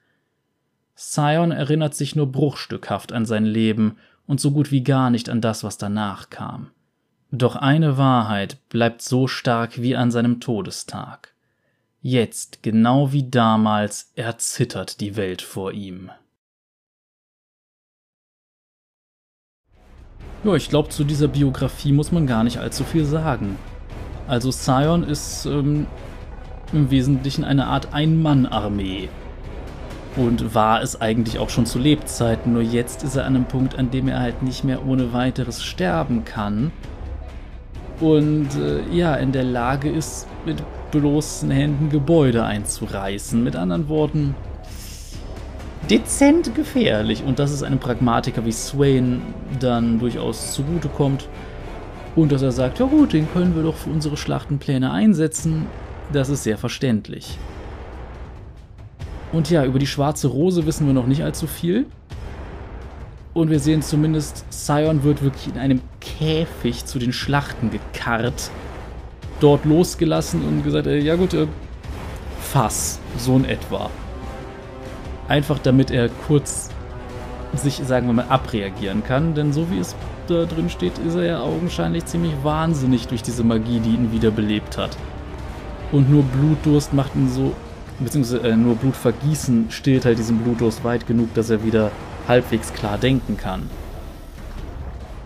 Sion 0.95 1.51
erinnert 1.51 1.95
sich 1.95 2.15
nur 2.15 2.31
bruchstückhaft 2.31 3.13
an 3.13 3.25
sein 3.25 3.45
Leben 3.45 3.97
und 4.27 4.39
so 4.39 4.51
gut 4.51 4.71
wie 4.71 4.83
gar 4.83 5.09
nicht 5.09 5.29
an 5.29 5.41
das, 5.41 5.63
was 5.63 5.77
danach 5.79 6.29
kam. 6.29 6.71
Doch 7.31 7.55
eine 7.55 7.97
Wahrheit 7.97 8.57
bleibt 8.69 9.03
so 9.03 9.27
stark 9.27 9.79
wie 9.79 9.95
an 9.95 10.09
seinem 10.09 10.39
Todestag. 10.39 11.35
Jetzt, 12.01 12.63
genau 12.63 13.11
wie 13.11 13.29
damals, 13.29 14.11
erzittert 14.15 14.99
die 14.99 15.15
Welt 15.15 15.43
vor 15.43 15.71
ihm. 15.71 16.09
Ja, 20.43 20.55
ich 20.55 20.69
glaube, 20.69 20.89
zu 20.89 21.03
dieser 21.03 21.27
Biografie 21.27 21.91
muss 21.91 22.11
man 22.11 22.25
gar 22.25 22.43
nicht 22.43 22.57
allzu 22.57 22.83
viel 22.83 23.05
sagen. 23.05 23.59
Also 24.27 24.49
Sion 24.49 25.03
ist 25.03 25.45
ähm, 25.45 25.85
im 26.73 26.89
Wesentlichen 26.89 27.43
eine 27.43 27.67
Art 27.67 27.93
Ein-Mann-Armee. 27.93 29.09
Und 30.15 30.55
war 30.55 30.81
es 30.81 30.99
eigentlich 30.99 31.37
auch 31.37 31.49
schon 31.49 31.67
zu 31.67 31.77
Lebzeiten, 31.77 32.53
nur 32.53 32.63
jetzt 32.63 33.03
ist 33.03 33.17
er 33.17 33.25
an 33.25 33.35
einem 33.35 33.45
Punkt, 33.45 33.77
an 33.77 33.91
dem 33.91 34.07
er 34.07 34.19
halt 34.19 34.41
nicht 34.41 34.63
mehr 34.63 34.83
ohne 34.83 35.13
weiteres 35.13 35.63
sterben 35.63 36.25
kann 36.25 36.71
und 37.99 38.49
äh, 38.55 38.81
ja, 38.95 39.15
in 39.15 39.31
der 39.31 39.43
Lage 39.43 39.89
ist, 39.89 40.27
mit 40.45 40.63
bloßen 40.91 41.51
Händen 41.51 41.89
Gebäude 41.89 42.43
einzureißen. 42.43 43.43
Mit 43.43 43.55
anderen 43.55 43.89
Worten, 43.89 44.35
dezent 45.89 46.55
gefährlich. 46.55 47.23
Und 47.25 47.39
dass 47.39 47.51
es 47.51 47.63
einem 47.63 47.79
Pragmatiker 47.79 48.45
wie 48.45 48.51
Swain 48.51 49.21
dann 49.59 49.99
durchaus 49.99 50.53
zugutekommt. 50.53 51.27
Und 52.15 52.31
dass 52.31 52.41
er 52.41 52.51
sagt, 52.51 52.79
ja 52.79 52.85
gut, 52.85 53.13
den 53.13 53.31
können 53.31 53.55
wir 53.55 53.63
doch 53.63 53.75
für 53.75 53.89
unsere 53.89 54.17
Schlachtenpläne 54.17 54.91
einsetzen, 54.91 55.67
das 56.11 56.29
ist 56.29 56.43
sehr 56.43 56.57
verständlich. 56.57 57.37
Und 59.31 59.49
ja, 59.51 59.63
über 59.63 59.77
die 59.77 59.87
schwarze 59.87 60.27
Rose 60.27 60.65
wissen 60.65 60.87
wir 60.87 60.93
noch 60.93 61.05
nicht 61.05 61.23
allzu 61.23 61.45
viel. 61.45 61.85
Und 63.39 63.49
wir 63.49 63.61
sehen 63.61 63.81
zumindest, 63.81 64.43
Sion 64.49 65.03
wird 65.03 65.23
wirklich 65.23 65.47
in 65.47 65.57
einem 65.57 65.79
Käfig 66.01 66.83
zu 66.83 66.99
den 66.99 67.13
Schlachten 67.13 67.71
gekarrt, 67.71 68.51
dort 69.39 69.63
losgelassen 69.63 70.45
und 70.45 70.65
gesagt, 70.65 70.87
äh, 70.87 70.99
ja 70.99 71.15
gut, 71.15 71.33
äh, 71.33 71.47
Fass, 72.41 72.99
so 73.17 73.37
in 73.37 73.45
etwa. 73.45 73.89
Einfach 75.29 75.57
damit 75.57 75.89
er 75.89 76.09
kurz 76.27 76.69
sich, 77.53 77.75
sagen 77.75 78.07
wir 78.07 78.13
mal, 78.13 78.25
abreagieren 78.27 79.05
kann, 79.05 79.35
denn 79.35 79.53
so 79.53 79.71
wie 79.71 79.79
es 79.79 79.95
da 80.27 80.43
drin 80.43 80.69
steht, 80.69 80.97
ist 80.97 81.15
er 81.15 81.23
ja 81.23 81.39
augenscheinlich 81.39 82.07
ziemlich 82.07 82.33
wahnsinnig 82.43 83.07
durch 83.07 83.23
diese 83.23 83.45
Magie, 83.45 83.79
die 83.79 83.91
ihn 83.91 84.11
wiederbelebt 84.11 84.77
hat. 84.77 84.97
Und 85.93 86.11
nur 86.11 86.23
Blutdurst 86.23 86.93
macht 86.93 87.15
ihn 87.15 87.29
so, 87.29 87.53
beziehungsweise 87.99 88.45
äh, 88.45 88.57
nur 88.57 88.75
Blutvergießen 88.75 89.67
stillt 89.69 90.03
halt 90.03 90.17
diesen 90.17 90.39
Blutdurst 90.39 90.83
weit 90.83 91.07
genug, 91.07 91.33
dass 91.35 91.49
er 91.49 91.63
wieder 91.63 91.89
halbwegs 92.29 92.73
klar 92.73 92.97
denken 92.97 93.35
kann. 93.35 93.69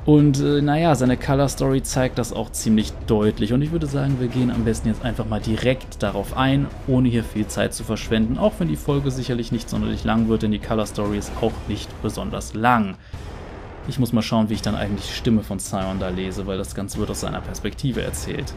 Und 0.06 0.42
äh, 0.42 0.62
naja, 0.62 0.96
seine 0.96 1.16
Color 1.16 1.48
Story 1.48 1.82
zeigt 1.82 2.18
das 2.18 2.34
auch 2.34 2.52
ziemlich 2.52 2.92
deutlich. 3.08 3.54
Und 3.54 3.62
ich 3.62 3.72
würde 3.72 3.88
sagen, 3.88 4.20
wir 4.20 4.28
gehen 4.28 4.52
am 4.52 4.66
besten 4.66 4.90
jetzt 4.90 5.06
einfach 5.06 5.26
mal 5.26 5.40
direkt 5.40 6.04
darauf 6.04 6.36
ein, 6.36 6.68
ohne 6.88 7.08
hier 7.08 7.24
viel 7.24 7.48
Zeit 7.48 7.74
zu 7.74 7.86
verschwenden. 7.86 8.38
Auch 8.38 8.54
wenn 8.60 8.68
die 8.68 8.76
Folge 8.76 9.12
sicherlich 9.12 9.54
nicht 9.54 9.70
sonderlich 9.70 10.04
lang 10.04 10.28
wird, 10.28 10.44
denn 10.44 10.52
die 10.52 10.60
Color 10.60 10.88
Story 10.88 11.18
ist 11.18 11.32
auch 11.42 11.54
nicht 11.70 11.90
besonders 12.02 12.54
lang. 12.54 12.96
Ich 13.88 13.98
muss 13.98 14.12
mal 14.12 14.22
schauen, 14.22 14.50
wie 14.50 14.56
ich 14.56 14.62
dann 14.62 14.76
eigentlich 14.76 15.08
die 15.08 15.14
Stimme 15.14 15.44
von 15.44 15.60
Sion 15.60 16.00
da 16.00 16.10
lese, 16.10 16.48
weil 16.48 16.58
das 16.58 16.76
Ganze 16.76 16.98
wird 17.00 17.10
aus 17.10 17.22
seiner 17.22 17.42
Perspektive 17.42 18.02
erzählt. 18.02 18.54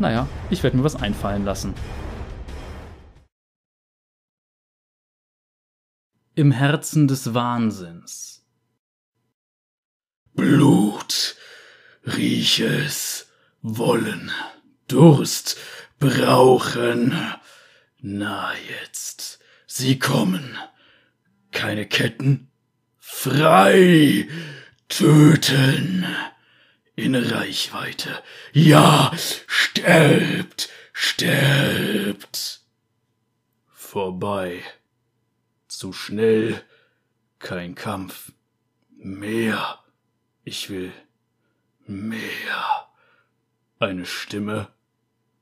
Naja, 0.00 0.26
ich 0.50 0.62
werde 0.64 0.76
mir 0.76 0.84
was 0.84 1.00
einfallen 1.00 1.44
lassen. 1.44 1.74
Im 6.34 6.50
Herzen 6.50 7.08
des 7.08 7.34
Wahnsinns. 7.34 8.42
Blut, 10.32 11.36
riech 12.06 12.60
es, 12.60 13.26
wollen, 13.60 14.32
Durst, 14.88 15.58
brauchen. 15.98 17.14
Na 17.98 18.54
jetzt, 18.54 19.40
sie 19.66 19.98
kommen. 19.98 20.56
Keine 21.50 21.84
Ketten, 21.84 22.50
frei, 22.98 24.26
töten. 24.88 26.06
In 26.96 27.14
Reichweite, 27.14 28.22
ja, 28.54 29.12
sterbt, 29.16 30.70
sterbt. 30.94 32.62
Vorbei. 33.68 34.62
Zu 35.82 35.92
schnell. 35.92 36.62
Kein 37.40 37.74
Kampf. 37.74 38.30
Mehr. 38.90 39.80
Ich 40.44 40.70
will 40.70 40.92
mehr. 41.88 42.86
Eine 43.80 44.06
Stimme. 44.06 44.68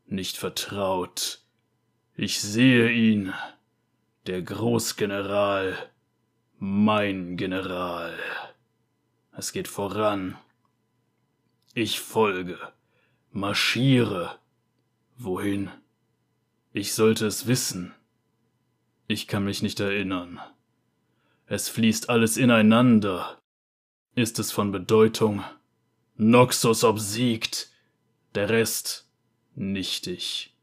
Nicht 0.07 0.39
vertraut. 0.39 1.43
Ich 2.15 2.41
sehe 2.41 2.91
ihn. 2.91 3.35
Der 4.27 4.41
Großgeneral. 4.41 5.77
Mein 6.57 7.37
General. 7.37 8.19
Es 9.37 9.53
geht 9.53 9.69
voran. 9.69 10.39
Ich 11.75 12.01
folge. 12.01 12.59
Marschiere. 13.31 14.39
Wohin? 15.19 15.71
Ich 16.73 16.95
sollte 16.95 17.27
es 17.27 17.47
wissen. 17.47 17.95
Ich 19.11 19.27
kann 19.27 19.43
mich 19.43 19.61
nicht 19.61 19.81
erinnern. 19.81 20.39
Es 21.47 21.69
fließt 21.69 22.11
alles 22.11 22.37
ineinander. 22.37 23.41
Ist 24.15 24.39
es 24.39 24.53
von 24.53 24.71
Bedeutung? 24.71 25.43
Noxus 26.15 26.85
obsiegt, 26.85 27.73
der 28.37 28.51
Rest 28.51 29.09
nichtig. 29.57 30.55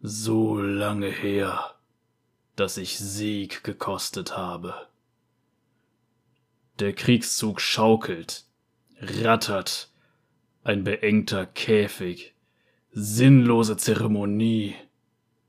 So 0.00 0.56
lange 0.62 1.10
her, 1.10 1.74
dass 2.56 2.78
ich 2.78 2.98
Sieg 2.98 3.62
gekostet 3.64 4.34
habe. 4.34 4.88
Der 6.78 6.94
Kriegszug 6.94 7.60
schaukelt, 7.60 8.46
rattert, 8.98 9.90
ein 10.64 10.84
beengter 10.84 11.44
Käfig, 11.44 12.32
sinnlose 12.92 13.76
Zeremonie, 13.76 14.74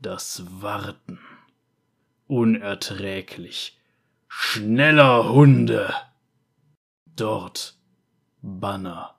das 0.02 0.44
Warten 0.62 1.18
unerträglich. 2.34 3.80
Schneller 4.28 5.30
Hunde! 5.30 5.94
Dort 7.16 7.78
Banner, 8.42 9.16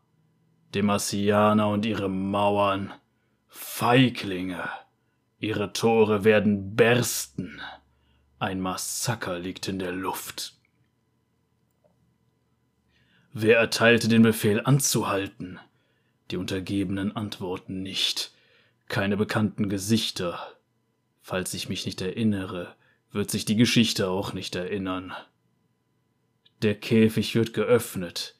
Demasianer 0.74 1.68
und 1.68 1.86
ihre 1.86 2.08
Mauern, 2.08 2.92
Feiglinge, 3.46 4.68
ihre 5.38 5.72
Tore 5.72 6.24
werden 6.24 6.74
bersten. 6.74 7.60
Ein 8.40 8.60
Massaker 8.60 9.38
liegt 9.38 9.68
in 9.68 9.78
der 9.78 9.92
Luft. 9.92 10.54
Wer 13.32 13.58
erteilte 13.58 14.08
den 14.08 14.22
Befehl 14.22 14.60
anzuhalten? 14.64 15.60
Die 16.32 16.36
Untergebenen 16.36 17.14
antworten 17.14 17.80
nicht. 17.80 18.32
Keine 18.88 19.16
bekannten 19.16 19.68
Gesichter. 19.68 20.56
Falls 21.22 21.54
ich 21.54 21.68
mich 21.68 21.86
nicht 21.86 22.00
erinnere, 22.00 22.74
wird 23.14 23.30
sich 23.30 23.44
die 23.44 23.56
Geschichte 23.56 24.08
auch 24.08 24.32
nicht 24.32 24.54
erinnern. 24.56 25.12
Der 26.62 26.74
Käfig 26.74 27.34
wird 27.34 27.54
geöffnet. 27.54 28.36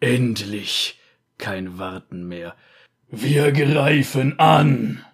Endlich 0.00 1.00
kein 1.38 1.78
Warten 1.78 2.26
mehr. 2.26 2.54
Wir 3.08 3.52
greifen 3.52 4.38
an. 4.38 5.04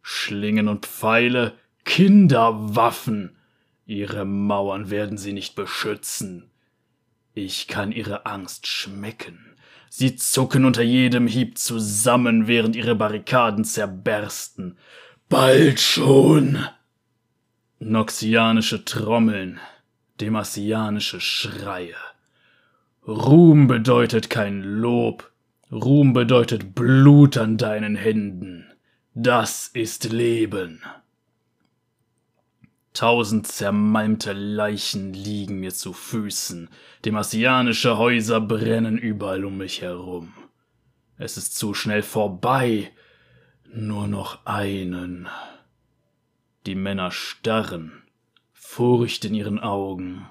Schlingen 0.00 0.68
und 0.68 0.86
Pfeile, 0.86 1.54
Kinderwaffen. 1.84 3.36
Ihre 3.86 4.24
Mauern 4.24 4.90
werden 4.90 5.18
sie 5.18 5.32
nicht 5.32 5.54
beschützen. 5.54 6.50
Ich 7.34 7.68
kann 7.68 7.92
ihre 7.92 8.26
Angst 8.26 8.66
schmecken. 8.66 9.56
Sie 9.90 10.16
zucken 10.16 10.64
unter 10.64 10.82
jedem 10.82 11.26
Hieb 11.26 11.58
zusammen, 11.58 12.46
während 12.46 12.76
ihre 12.76 12.94
Barrikaden 12.94 13.64
zerbersten. 13.64 14.78
Bald 15.28 15.80
schon. 15.80 16.66
Noxianische 17.84 18.84
Trommeln, 18.84 19.58
demasianische 20.20 21.20
Schreie. 21.20 21.96
Ruhm 23.08 23.66
bedeutet 23.66 24.30
kein 24.30 24.62
Lob, 24.62 25.32
Ruhm 25.72 26.12
bedeutet 26.12 26.76
Blut 26.76 27.36
an 27.36 27.56
deinen 27.56 27.96
Händen. 27.96 28.72
Das 29.14 29.66
ist 29.66 30.12
Leben. 30.12 30.80
Tausend 32.94 33.48
zermalmte 33.48 34.32
Leichen 34.32 35.12
liegen 35.12 35.58
mir 35.58 35.74
zu 35.74 35.92
Füßen, 35.92 36.70
demasianische 37.04 37.98
Häuser 37.98 38.40
brennen 38.40 38.96
überall 38.96 39.44
um 39.44 39.58
mich 39.58 39.82
herum. 39.82 40.32
Es 41.18 41.36
ist 41.36 41.58
zu 41.58 41.74
schnell 41.74 42.02
vorbei, 42.02 42.92
nur 43.74 44.06
noch 44.06 44.46
einen. 44.46 45.28
Die 46.64 46.76
Männer 46.76 47.10
starren, 47.10 48.02
Furcht 48.52 49.24
in 49.24 49.34
ihren 49.34 49.58
Augen. 49.58 50.28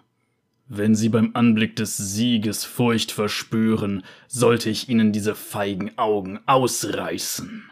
Wenn 0.70 0.96
sie 0.96 1.10
beim 1.10 1.32
Anblick 1.34 1.76
des 1.76 1.98
Sieges 1.98 2.64
Furcht 2.64 3.12
verspüren, 3.12 4.04
sollte 4.30 4.70
ich 4.70 4.88
ihnen 4.88 5.12
diese 5.12 5.36
feigen 5.36 5.98
Augen 5.98 6.40
ausreißen. 6.46 7.70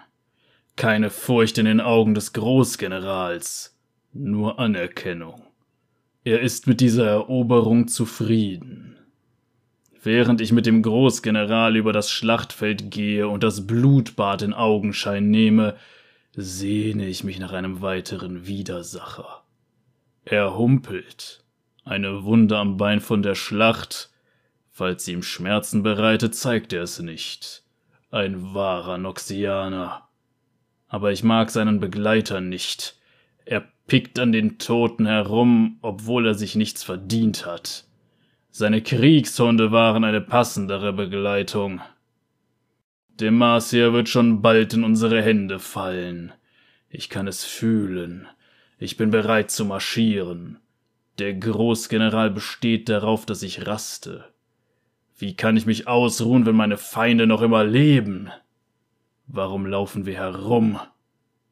Keine 0.76 1.10
Furcht 1.10 1.58
in 1.58 1.66
den 1.66 1.80
Augen 1.80 2.14
des 2.14 2.34
Großgenerals, 2.34 3.78
nur 4.12 4.60
Anerkennung. 4.60 5.42
Er 6.26 6.42
ist 6.42 6.68
mit 6.68 6.82
dieser 6.82 7.08
Eroberung 7.08 7.88
zufrieden. 7.88 8.98
Während 10.04 10.42
ich 10.42 10.52
mit 10.52 10.66
dem 10.66 10.82
Großgeneral 10.82 11.78
über 11.78 11.94
das 11.94 12.12
Schlachtfeld 12.12 12.92
gehe 12.92 13.30
und 13.30 13.42
das 13.42 13.66
Blutbad 13.66 14.42
in 14.42 14.54
Augenschein 14.54 15.30
nehme, 15.30 15.78
sehne 16.42 17.08
ich 17.08 17.24
mich 17.24 17.38
nach 17.40 17.52
einem 17.52 17.82
weiteren 17.82 18.48
Widersacher. 18.48 19.44
Er 20.24 20.56
humpelt, 20.56 21.44
eine 21.84 22.24
Wunde 22.24 22.58
am 22.58 22.78
Bein 22.78 23.02
von 23.02 23.22
der 23.22 23.36
Schlacht. 23.36 24.10
Falls 24.72 25.06
sie 25.06 25.14
ihm 25.14 25.24
Schmerzen 25.24 25.84
bereitet, 25.84 26.36
zeigt 26.36 26.72
er 26.72 26.84
es 26.84 27.00
nicht. 27.00 27.64
Ein 28.12 28.54
wahrer 28.54 28.98
Noxianer. 28.98 30.08
Aber 30.88 31.12
ich 31.12 31.24
mag 31.24 31.52
seinen 31.52 31.80
Begleiter 31.80 32.40
nicht. 32.42 32.98
Er 33.46 33.68
pickt 33.88 34.18
an 34.18 34.32
den 34.32 34.60
Toten 34.60 35.06
herum, 35.06 35.78
obwohl 35.82 36.26
er 36.26 36.36
sich 36.36 36.56
nichts 36.56 36.84
verdient 36.84 37.46
hat. 37.46 37.86
Seine 38.50 38.82
Kriegshunde 38.82 39.72
waren 39.72 40.04
eine 40.04 40.22
passendere 40.22 40.94
Begleitung. 40.94 41.82
Demacia 43.20 43.92
wird 43.92 44.08
schon 44.08 44.42
bald 44.42 44.74
in 44.74 44.84
unsere 44.86 45.22
Hände 45.22 45.60
fallen. 45.60 46.32
Ich 46.90 47.10
kann 47.10 47.28
es 47.28 47.44
fühlen. 47.44 48.28
Ich 48.78 48.96
bin 48.96 49.12
bereit 49.12 49.52
zu 49.52 49.66
marschieren. 49.66 50.60
Der 51.18 51.34
Großgeneral 51.34 52.32
besteht 52.32 52.88
darauf, 52.88 53.26
dass 53.26 53.44
ich 53.44 53.68
raste. 53.68 54.26
Wie 55.18 55.36
kann 55.36 55.58
ich 55.58 55.66
mich 55.66 55.86
ausruhen, 55.86 56.46
wenn 56.46 56.56
meine 56.56 56.78
Feinde 56.78 57.28
noch 57.28 57.42
immer 57.42 57.66
leben? 57.66 58.30
Warum 59.28 59.66
laufen 59.66 60.06
wir 60.06 60.16
herum? 60.16 60.80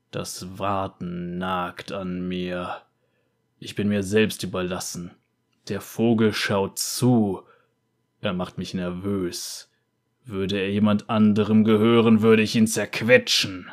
Das 0.10 0.58
Warten 0.58 1.38
nagt 1.38 1.92
an 1.92 2.30
mir. 2.30 2.78
Ich 3.60 3.76
bin 3.76 3.90
mir 3.90 4.04
selbst 4.04 4.42
überlassen. 4.44 5.12
Der 5.68 5.82
Vogel 5.82 6.32
schaut 6.32 6.80
zu. 6.80 7.44
Er 8.22 8.32
macht 8.32 8.58
mich 8.58 8.74
nervös. 8.74 9.70
Würde 10.28 10.60
er 10.60 10.70
jemand 10.70 11.10
anderem 11.10 11.64
gehören, 11.64 12.22
würde 12.22 12.42
ich 12.42 12.54
ihn 12.54 12.68
zerquetschen. 12.68 13.72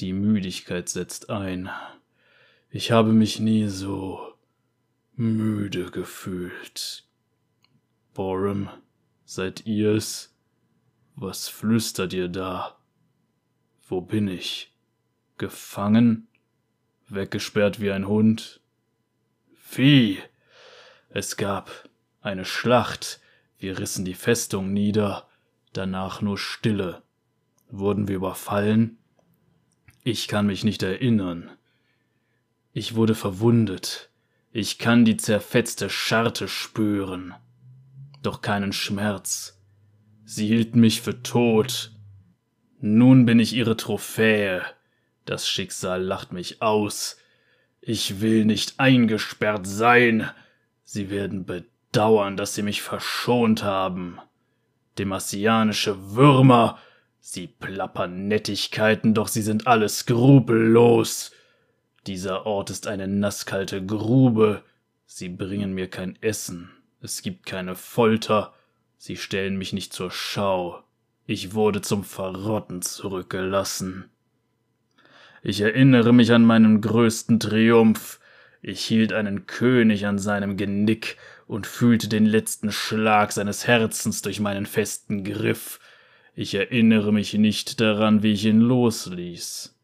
Die 0.00 0.12
Müdigkeit 0.12 0.88
setzt 0.88 1.28
ein. 1.28 1.68
Ich 2.70 2.92
habe 2.92 3.12
mich 3.12 3.40
nie 3.40 3.66
so 3.66 4.34
müde 5.16 5.90
gefühlt. 5.90 7.04
Borum, 8.14 8.68
seid 9.24 9.66
ihr's? 9.66 10.32
Was 11.16 11.48
flüstert 11.48 12.12
ihr 12.12 12.28
da? 12.28 12.76
Wo 13.88 14.00
bin 14.00 14.28
ich? 14.28 14.72
Gefangen? 15.36 16.28
Weggesperrt 17.08 17.80
wie 17.80 17.90
ein 17.90 18.06
Hund? 18.06 18.60
Wie? 19.72 20.20
Es 21.08 21.36
gab 21.36 21.88
eine 22.20 22.44
Schlacht, 22.44 23.20
wir 23.64 23.78
rissen 23.78 24.04
die 24.04 24.12
Festung 24.12 24.74
nieder, 24.74 25.26
danach 25.72 26.20
nur 26.20 26.36
Stille. 26.36 27.02
Wurden 27.70 28.08
wir 28.08 28.16
überfallen? 28.16 28.98
Ich 30.02 30.28
kann 30.28 30.46
mich 30.48 30.64
nicht 30.64 30.82
erinnern. 30.82 31.50
Ich 32.74 32.94
wurde 32.94 33.14
verwundet. 33.14 34.10
Ich 34.52 34.78
kann 34.78 35.06
die 35.06 35.16
zerfetzte 35.16 35.88
Scharte 35.88 36.46
spüren. 36.46 37.32
Doch 38.22 38.42
keinen 38.42 38.74
Schmerz. 38.74 39.58
Sie 40.26 40.46
hielten 40.46 40.80
mich 40.80 41.00
für 41.00 41.22
tot. 41.22 41.90
Nun 42.82 43.24
bin 43.24 43.40
ich 43.40 43.54
ihre 43.54 43.78
Trophäe. 43.78 44.60
Das 45.24 45.48
Schicksal 45.48 46.02
lacht 46.02 46.34
mich 46.34 46.60
aus. 46.60 47.16
Ich 47.80 48.20
will 48.20 48.44
nicht 48.44 48.78
eingesperrt 48.78 49.66
sein. 49.66 50.28
Sie 50.84 51.08
werden 51.08 51.46
bedauern, 51.94 52.36
dass 52.36 52.56
sie 52.56 52.62
mich 52.62 52.82
verschont 52.82 53.62
haben. 53.62 54.18
Demasianische 54.98 56.16
Würmer, 56.16 56.76
sie 57.20 57.46
plappern 57.46 58.26
Nettigkeiten, 58.26 59.14
doch 59.14 59.28
sie 59.28 59.42
sind 59.42 59.68
alle 59.68 59.88
skrupellos. 59.88 61.30
Dieser 62.08 62.46
Ort 62.46 62.70
ist 62.70 62.88
eine 62.88 63.06
nasskalte 63.06 63.84
Grube. 63.86 64.64
Sie 65.06 65.28
bringen 65.28 65.72
mir 65.72 65.88
kein 65.88 66.18
Essen. 66.20 66.70
Es 67.00 67.22
gibt 67.22 67.46
keine 67.46 67.76
Folter. 67.76 68.54
Sie 68.98 69.16
stellen 69.16 69.56
mich 69.56 69.72
nicht 69.72 69.92
zur 69.92 70.10
Schau. 70.10 70.82
Ich 71.26 71.54
wurde 71.54 71.80
zum 71.80 72.02
Verrotten 72.02 72.82
zurückgelassen. 72.82 74.10
Ich 75.42 75.60
erinnere 75.60 76.12
mich 76.12 76.32
an 76.32 76.44
meinen 76.44 76.80
größten 76.80 77.38
Triumph. 77.38 78.18
Ich 78.62 78.84
hielt 78.84 79.12
einen 79.12 79.46
König 79.46 80.06
an 80.06 80.18
seinem 80.18 80.56
Genick 80.56 81.18
und 81.46 81.66
fühlte 81.66 82.08
den 82.08 82.26
letzten 82.26 82.72
Schlag 82.72 83.32
seines 83.32 83.66
Herzens 83.66 84.22
durch 84.22 84.40
meinen 84.40 84.66
festen 84.66 85.24
Griff. 85.24 85.80
Ich 86.34 86.54
erinnere 86.54 87.12
mich 87.12 87.34
nicht 87.34 87.80
daran, 87.80 88.22
wie 88.22 88.32
ich 88.32 88.44
ihn 88.44 88.60
losließ. 88.60 89.74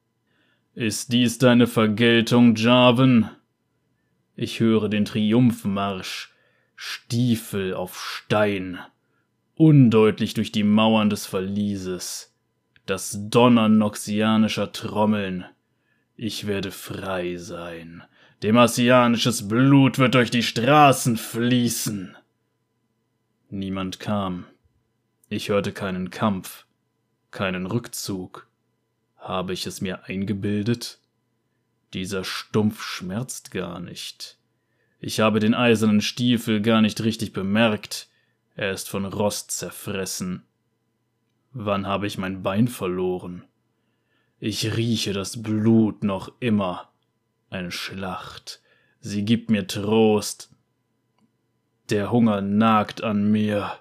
Ist 0.75 1.12
dies 1.12 1.38
deine 1.38 1.66
Vergeltung, 1.66 2.55
Jarvan? 2.55 3.31
Ich 4.37 4.61
höre 4.61 4.88
den 4.88 5.05
Triumphmarsch, 5.05 6.33
Stiefel 6.77 7.75
auf 7.75 8.01
Stein, 8.01 8.79
undeutlich 9.55 10.33
durch 10.33 10.51
die 10.51 10.64
Mauern 10.64 11.11
des 11.11 11.27
Verlieses, 11.27 12.35
das 12.87 13.18
Donnern 13.29 13.77
noxianischer 13.77 14.73
Trommeln. 14.73 15.44
Ich 16.22 16.46
werde 16.46 16.70
frei 16.70 17.38
sein, 17.38 18.02
Demasianisches 18.42 19.48
Blut 19.48 19.98
wird 19.98 20.14
durch 20.14 20.30
die 20.30 20.42
Straßen 20.42 21.16
fließen. 21.16 22.14
Niemand 23.48 24.00
kam. 24.00 24.44
Ich 25.30 25.48
hörte 25.48 25.72
keinen 25.72 26.11
Kampf, 26.11 26.66
keinen 27.30 27.64
Rückzug. 27.64 28.46
Habe 29.16 29.54
ich 29.54 29.66
es 29.66 29.80
mir 29.80 30.04
eingebildet? 30.04 30.98
Dieser 31.94 32.22
Stumpf 32.22 32.83
schmerzt 32.83 33.50
gar 33.50 33.80
nicht. 33.80 34.37
Ich 34.98 35.20
habe 35.20 35.40
den 35.40 35.54
eisernen 35.54 36.02
Stiefel 36.02 36.61
gar 36.61 36.83
nicht 36.83 37.02
richtig 37.02 37.33
bemerkt. 37.33 38.11
Er 38.56 38.72
ist 38.72 38.90
von 38.90 39.06
Rost 39.06 39.52
zerfressen. 39.52 40.42
Wann 41.54 41.87
habe 41.87 42.06
ich 42.06 42.18
mein 42.18 42.42
Bein 42.42 42.68
verloren? 42.68 43.44
Ich 44.42 44.74
rieche 44.74 45.12
das 45.12 45.42
Blut 45.42 46.03
noch 46.03 46.33
immer 46.40 46.90
eine 47.50 47.70
Schlacht. 47.70 48.62
Sie 49.00 49.26
gibt 49.26 49.50
mir 49.50 49.66
Trost. 49.66 50.50
Der 51.90 52.11
Hunger 52.11 52.40
nagt 52.40 53.03
an 53.03 53.31
mir. 53.31 53.79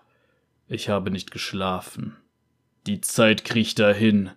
Ich 0.67 0.89
habe 0.89 1.11
nicht 1.11 1.31
geschlafen. 1.31 2.17
Die 2.87 2.99
Zeit 2.99 3.45
kriecht 3.45 3.79
dahin. 3.79 4.31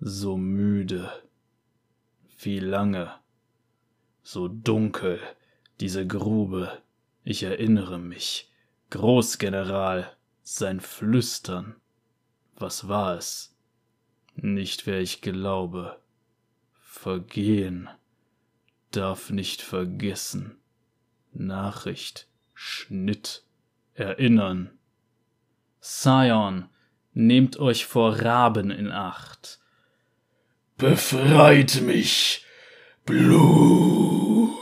So 0.00 0.38
müde. 0.38 1.12
Wie 2.38 2.58
lange? 2.58 3.12
So 4.22 4.48
dunkel. 4.48 5.20
Diese 5.80 6.06
Grube. 6.06 6.80
Ich 7.24 7.42
erinnere 7.42 7.98
mich. 7.98 8.50
Großgeneral. 8.88 10.16
Sein 10.42 10.80
Flüstern. 10.80 11.74
Was 12.56 12.88
war 12.88 13.18
es? 13.18 13.51
Nicht 14.34 14.86
wer 14.86 15.00
ich 15.00 15.20
glaube. 15.20 15.98
Vergehen 16.80 17.88
darf 18.90 19.30
nicht 19.30 19.62
vergessen. 19.62 20.58
Nachricht, 21.32 22.28
Schnitt, 22.54 23.42
erinnern. 23.94 24.70
Scion, 25.82 26.68
nehmt 27.14 27.58
euch 27.58 27.86
vor 27.86 28.20
Raben 28.20 28.70
in 28.70 28.90
Acht. 28.90 29.58
Befreit 30.76 31.80
mich, 31.82 32.44
Blut. 33.04 34.61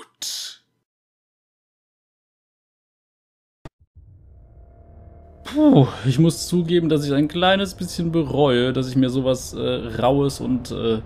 Puh, 5.52 5.88
ich 6.06 6.18
muss 6.18 6.46
zugeben, 6.46 6.88
dass 6.88 7.04
ich 7.04 7.12
ein 7.12 7.26
kleines 7.26 7.74
bisschen 7.74 8.12
bereue, 8.12 8.72
dass 8.72 8.88
ich 8.88 8.96
mir 8.96 9.10
sowas 9.10 9.52
äh, 9.52 9.60
Raues 10.00 10.40
und 10.40 10.70
äh, 10.70 10.98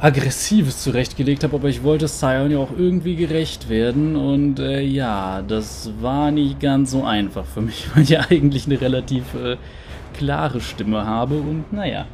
Aggressives 0.00 0.84
zurechtgelegt 0.84 1.42
habe, 1.42 1.56
aber 1.56 1.68
ich 1.68 1.82
wollte 1.82 2.06
Sion 2.06 2.52
ja 2.52 2.58
auch 2.58 2.70
irgendwie 2.78 3.16
gerecht 3.16 3.68
werden 3.68 4.14
und 4.14 4.60
äh, 4.60 4.80
ja, 4.80 5.42
das 5.42 5.90
war 6.00 6.30
nicht 6.30 6.60
ganz 6.60 6.92
so 6.92 7.02
einfach 7.02 7.44
für 7.44 7.60
mich, 7.60 7.88
weil 7.94 8.04
ich 8.04 8.10
ja 8.10 8.20
eigentlich 8.30 8.66
eine 8.66 8.80
relativ 8.80 9.34
äh, 9.34 9.56
klare 10.16 10.60
Stimme 10.60 11.04
habe 11.04 11.38
und 11.38 11.72
naja. 11.72 12.06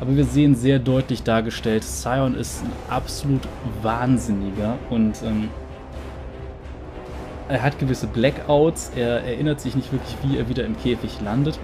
Aber 0.00 0.14
wir 0.14 0.26
sehen 0.26 0.54
sehr 0.54 0.78
deutlich 0.78 1.22
dargestellt, 1.22 1.82
Sion 1.82 2.36
ist 2.36 2.62
ein 2.62 2.70
absolut 2.88 3.42
Wahnsinniger 3.82 4.78
und 4.90 5.16
ähm, 5.24 5.48
er 7.48 7.62
hat 7.62 7.78
gewisse 7.78 8.06
Blackouts, 8.06 8.92
er 8.96 9.22
erinnert 9.24 9.60
sich 9.60 9.74
nicht 9.74 9.92
wirklich, 9.92 10.16
wie 10.22 10.36
er 10.36 10.48
wieder 10.48 10.64
im 10.64 10.76
Käfig 10.78 11.20
landet. 11.24 11.58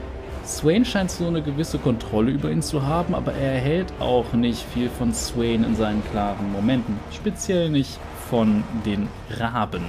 Swain 0.44 0.84
scheint 0.84 1.10
so 1.10 1.26
eine 1.26 1.42
gewisse 1.42 1.78
Kontrolle 1.78 2.32
über 2.32 2.50
ihn 2.50 2.62
zu 2.62 2.84
haben, 2.84 3.14
aber 3.14 3.32
er 3.32 3.54
erhält 3.54 3.92
auch 4.00 4.32
nicht 4.32 4.64
viel 4.74 4.88
von 4.88 5.12
Swain 5.12 5.64
in 5.64 5.76
seinen 5.76 6.02
klaren 6.10 6.50
Momenten. 6.52 6.98
Speziell 7.12 7.68
nicht 7.68 7.98
von 8.28 8.64
den 8.84 9.08
Raben, 9.38 9.84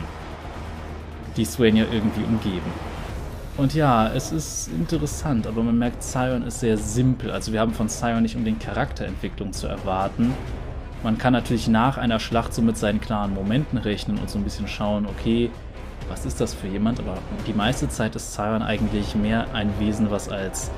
die 1.37 1.45
Swain 1.45 1.75
ja 1.75 1.85
irgendwie 1.91 2.23
umgeben. 2.23 2.71
Und 3.55 3.75
ja, 3.75 4.11
es 4.13 4.31
ist 4.31 4.69
interessant, 4.69 5.45
aber 5.45 5.61
man 5.61 5.77
merkt, 5.77 6.01
Sion 6.01 6.43
ist 6.43 6.59
sehr 6.59 6.77
simpel. 6.77 7.31
Also 7.31 7.53
wir 7.53 7.59
haben 7.59 7.73
von 7.73 7.87
Sion 7.87 8.23
nicht 8.23 8.35
unbedingt 8.35 8.61
Charakterentwicklung 8.61 9.53
zu 9.53 9.67
erwarten. 9.67 10.33
Man 11.03 11.17
kann 11.17 11.33
natürlich 11.33 11.67
nach 11.67 11.97
einer 11.97 12.19
Schlacht 12.19 12.53
so 12.53 12.61
mit 12.61 12.77
seinen 12.77 13.01
klaren 13.01 13.33
Momenten 13.33 13.77
rechnen 13.77 14.17
und 14.17 14.29
so 14.29 14.39
ein 14.39 14.43
bisschen 14.43 14.67
schauen, 14.67 15.05
okay, 15.05 15.51
was 16.09 16.25
ist 16.25 16.39
das 16.41 16.53
für 16.53 16.67
jemand? 16.67 16.99
Aber 16.99 17.17
die 17.47 17.53
meiste 17.53 17.89
Zeit 17.89 18.15
ist 18.15 18.33
Sion 18.33 18.61
eigentlich 18.61 19.15
mehr 19.15 19.47
ein 19.53 19.69
Wesen, 19.79 20.11
was 20.11 20.29
als, 20.29 20.71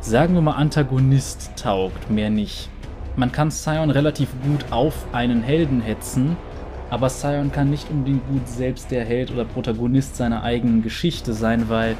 sagen 0.00 0.34
wir 0.34 0.40
mal, 0.40 0.52
Antagonist 0.52 1.52
taugt, 1.56 2.10
mehr 2.10 2.30
nicht. 2.30 2.68
Man 3.16 3.32
kann 3.32 3.50
Sion 3.50 3.90
relativ 3.90 4.28
gut 4.42 4.72
auf 4.72 4.94
einen 5.12 5.42
Helden 5.42 5.80
hetzen, 5.80 6.36
aber 6.90 7.08
Sion 7.08 7.52
kann 7.52 7.70
nicht 7.70 7.90
unbedingt 7.90 8.26
gut 8.28 8.48
selbst 8.48 8.90
der 8.90 9.04
Held 9.04 9.30
oder 9.30 9.44
Protagonist 9.44 10.16
seiner 10.16 10.42
eigenen 10.42 10.82
Geschichte 10.82 11.32
sein, 11.32 11.68
weil 11.68 11.96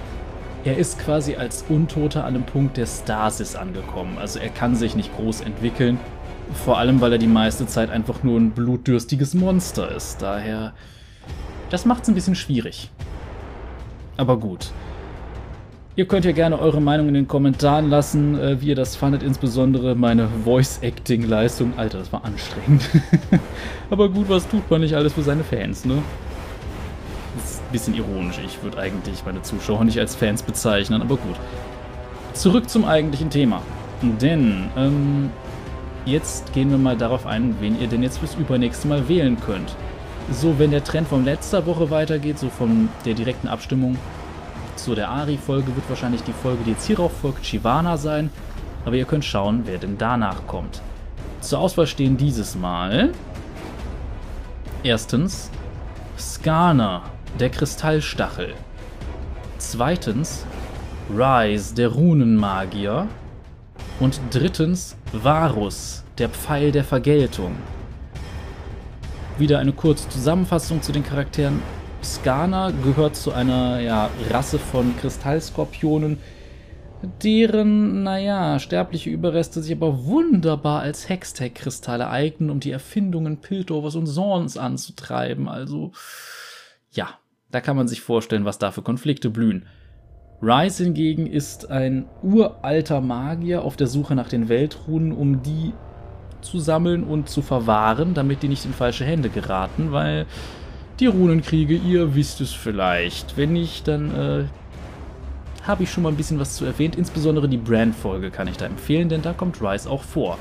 er 0.65 0.79
ist 0.79 0.99
quasi 0.99 1.37
als 1.37 1.65
Untoter 1.69 2.25
an 2.25 2.35
einem 2.35 2.45
Punkt 2.45 2.77
der 2.77 2.87
Stasis 2.87 3.55
angekommen. 3.55 4.17
Also 4.19 4.39
er 4.39 4.49
kann 4.49 4.75
sich 4.77 4.97
nicht 4.97 5.15
groß 5.17 5.43
entwickeln, 5.43 5.99
vor 6.65 6.79
allem 6.79 7.01
weil 7.01 7.13
er 7.13 7.19
die 7.19 7.27
meiste 7.27 7.67
Zeit 7.67 7.91
einfach 7.91 8.23
nur 8.23 8.39
ein 8.39 8.53
blutdürstiges 8.53 9.35
Monster 9.35 9.95
ist. 9.95 10.23
Daher 10.23 10.73
das 11.75 11.85
macht 11.85 12.05
es 12.05 12.09
ein 12.09 12.15
bisschen 12.15 12.37
schwierig. 12.37 12.89
Aber 14.17 14.37
gut. 14.37 14.71
Ihr 15.97 16.07
könnt 16.07 16.25
ja 16.25 16.31
gerne 16.31 16.61
eure 16.61 16.81
Meinung 16.81 17.09
in 17.09 17.15
den 17.15 17.27
Kommentaren 17.27 17.91
lassen, 17.91 18.39
äh, 18.39 18.61
wie 18.61 18.69
ihr 18.69 18.77
das 18.77 18.95
fandet, 18.95 19.25
insbesondere 19.25 19.97
meine 19.97 20.29
Voice-Acting-Leistung. 20.45 21.73
Alter, 21.77 21.99
das 21.99 22.13
war 22.13 22.25
anstrengend. 22.25 22.89
Aber 23.91 24.09
gut, 24.09 24.29
was 24.29 24.49
tut 24.49 24.71
man 24.71 24.83
nicht 24.83 24.95
alles 24.95 25.15
für 25.15 25.23
seine 25.23 25.43
Fans, 25.43 25.85
ne? 25.85 26.01
Das 27.37 27.51
ist 27.51 27.63
ein 27.63 27.73
bisschen 27.73 27.95
ironisch. 27.95 28.39
Ich 28.45 28.63
würde 28.63 28.79
eigentlich 28.79 29.25
meine 29.27 29.43
Zuschauer 29.43 29.85
nicht 29.85 29.99
als 29.99 30.15
Fans 30.15 30.45
bezeichnen, 30.45 31.03
aber 31.03 31.17
gut. 31.17 31.35
Zurück 32.35 32.71
zum 32.71 32.85
eigentlichen 32.85 33.31
Thema. 33.31 33.63
Denn, 34.23 34.71
ähm, 34.77 35.31
jetzt 36.05 36.53
gehen 36.53 36.71
wir 36.71 36.79
mal 36.79 36.97
darauf 36.97 37.27
ein, 37.27 37.57
wen 37.59 37.81
ihr 37.81 37.89
denn 37.89 38.05
jetzt 38.05 38.19
fürs 38.19 38.37
übernächste 38.37 38.87
Mal 38.87 39.09
wählen 39.09 39.37
könnt 39.41 39.75
so, 40.31 40.59
wenn 40.59 40.71
der 40.71 40.85
Trend 40.85 41.09
von 41.09 41.25
letzter 41.25 41.67
Woche 41.67 41.91
weitergeht, 41.91 42.39
so 42.39 42.49
von 42.49 42.89
der 43.05 43.15
direkten 43.15 43.49
Abstimmung 43.49 43.99
zu 44.77 44.95
der 44.95 45.11
Ari-Folge, 45.11 45.75
wird 45.75 45.89
wahrscheinlich 45.89 46.23
die 46.23 46.33
Folge, 46.33 46.65
die 46.65 46.71
jetzt 46.73 46.87
hierauf 46.87 47.13
folgt, 47.21 47.45
Shivana 47.45 47.97
sein. 47.97 48.31
Aber 48.85 48.97
ihr 48.97 49.05
könnt 49.05 49.25
schauen, 49.25 49.63
wer 49.65 49.79
denn 49.79 49.99
danach 49.99 50.47
kommt. 50.47 50.83
Zur 51.41 51.61
Auswahl 51.61 51.87
stehen 51.87 52.17
dieses 52.17 52.55
Mal 52.55 53.11
erstens 54.83 55.51
Skana, 56.19 57.03
der 57.39 57.51
Kristallstachel. 57.51 58.55
Zweitens 59.59 60.47
Rise, 61.11 61.75
der 61.75 61.89
Runenmagier. 61.89 63.09
Und 64.01 64.21
drittens 64.31 64.97
Varus, 65.13 66.05
der 66.19 66.29
Pfeil 66.29 66.73
der 66.73 66.85
Vergeltung. 66.85 67.57
Wieder 69.37 69.59
eine 69.59 69.73
kurze 69.73 70.09
Zusammenfassung 70.11 70.81
zu 70.81 70.93
den 70.93 71.03
Charakteren. 71.03 71.61
Skana 72.05 72.71
gehört 72.71 73.17
zu 73.17 73.33
einer 73.33 73.81
ja, 73.81 74.09
Rasse 74.31 74.61
von 74.61 74.97
Kristallskorpionen, 74.97 76.19
deren, 77.25 78.05
naja, 78.05 78.61
sterbliche 78.61 79.11
Überreste 79.11 79.61
sich 79.61 79.73
aber 79.75 80.05
wunderbar 80.05 80.83
als 80.83 81.09
Hextech-Kristalle 81.09 82.09
eignen, 82.09 82.49
um 82.49 82.61
die 82.61 82.71
Erfindungen 82.71 83.39
Piltovers 83.39 83.97
und 83.97 84.07
Zorns 84.07 84.57
anzutreiben. 84.57 85.49
Also, 85.49 85.91
ja, 86.93 87.09
da 87.51 87.61
kann 87.61 87.77
man 87.77 87.89
sich 87.89 88.03
vorstellen, 88.03 88.45
was 88.45 88.59
da 88.59 88.71
für 88.71 88.83
Konflikte 88.83 89.31
blühen. 89.31 89.67
Rise 90.43 90.85
hingegen 90.85 91.27
ist 91.27 91.71
ein 91.71 92.07
uralter 92.23 93.01
Magier 93.01 93.63
auf 93.63 93.77
der 93.77 93.89
Suche 93.89 94.15
nach 94.15 94.29
den 94.29 94.49
Weltrunen, 94.49 95.11
um 95.11 95.43
die 95.43 95.73
zu 96.45 96.61
sammeln 96.61 97.03
und 97.03 97.29
zu 97.29 97.43
verwahren, 97.43 98.15
damit 98.15 98.43
die 98.43 98.49
nicht 98.49 98.65
in 98.65 98.73
falsche 98.73 99.05
Hände 99.05 99.31
geraten, 99.31 99.91
weil 99.93 100.27
die 101.01 101.07
Runenkriege, 101.07 101.75
ihr 101.75 102.15
wisst 102.15 102.41
es 102.41 102.53
vielleicht. 102.53 103.37
Wenn 103.37 103.53
nicht, 103.53 103.89
dann 103.89 104.15
äh, 104.15 104.45
habe 105.67 105.83
ich 105.83 105.91
schon 105.91 106.05
mal 106.05 106.11
ein 106.11 106.17
bisschen 106.17 106.39
was 106.39 106.55
zu 106.55 106.65
erwähnt. 106.65 106.97
Insbesondere 106.97 107.49
die 107.49 107.57
Brand-Folge 107.57 108.31
kann 108.31 108.47
ich 108.47 108.57
da 108.57 108.67
empfehlen, 108.67 109.09
denn 109.09 109.23
da 109.23 109.33
kommt 109.33 109.61
Rice 109.61 109.87
auch 109.87 110.03
vor. 110.03 110.39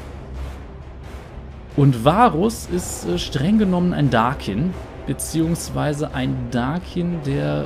Und 1.75 2.05
Varus 2.05 2.67
ist 2.71 3.07
äh, 3.07 3.17
streng 3.17 3.57
genommen 3.57 3.93
ein 3.93 4.09
Darkin, 4.09 4.73
beziehungsweise 5.07 6.13
ein 6.13 6.35
Darkin, 6.51 7.23
der 7.25 7.65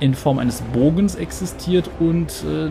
äh, 0.00 0.04
in 0.04 0.14
Form 0.14 0.38
eines 0.38 0.60
Bogens 0.60 1.14
existiert 1.14 1.88
und 1.98 2.30
äh, 2.44 2.68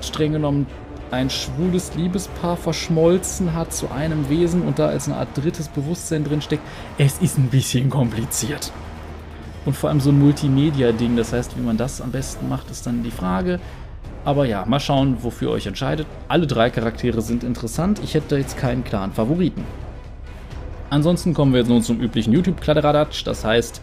streng 0.00 0.32
genommen 0.32 0.66
ein 1.12 1.28
schwules 1.28 1.94
Liebespaar 1.94 2.56
verschmolzen 2.56 3.54
hat 3.54 3.72
zu 3.72 3.90
einem 3.90 4.28
Wesen 4.28 4.62
und 4.62 4.78
da 4.78 4.86
als 4.86 5.06
eine 5.06 5.18
Art 5.18 5.28
drittes 5.34 5.68
Bewusstsein 5.68 6.24
drin 6.24 6.40
steckt. 6.40 6.62
Es 6.98 7.18
ist 7.18 7.38
ein 7.38 7.48
bisschen 7.48 7.90
kompliziert. 7.90 8.72
Und 9.64 9.76
vor 9.76 9.90
allem 9.90 10.00
so 10.00 10.10
ein 10.10 10.18
Multimedia-Ding, 10.18 11.16
das 11.16 11.32
heißt, 11.32 11.56
wie 11.56 11.62
man 11.62 11.76
das 11.76 12.00
am 12.00 12.10
besten 12.10 12.48
macht, 12.48 12.70
ist 12.70 12.86
dann 12.86 13.02
die 13.02 13.10
Frage. 13.10 13.60
Aber 14.24 14.46
ja, 14.46 14.64
mal 14.66 14.80
schauen, 14.80 15.22
wofür 15.22 15.50
ihr 15.50 15.54
euch 15.54 15.66
entscheidet. 15.66 16.06
Alle 16.28 16.46
drei 16.46 16.70
Charaktere 16.70 17.20
sind 17.20 17.44
interessant. 17.44 18.00
Ich 18.02 18.14
hätte 18.14 18.36
jetzt 18.36 18.56
keinen 18.56 18.82
klaren 18.82 19.12
Favoriten. 19.12 19.64
Ansonsten 20.90 21.34
kommen 21.34 21.52
wir 21.52 21.60
jetzt 21.60 21.68
nun 21.68 21.82
zum 21.82 22.00
üblichen 22.00 22.32
YouTube-Kladderadatsch. 22.32 23.24
Das 23.24 23.44
heißt, 23.44 23.82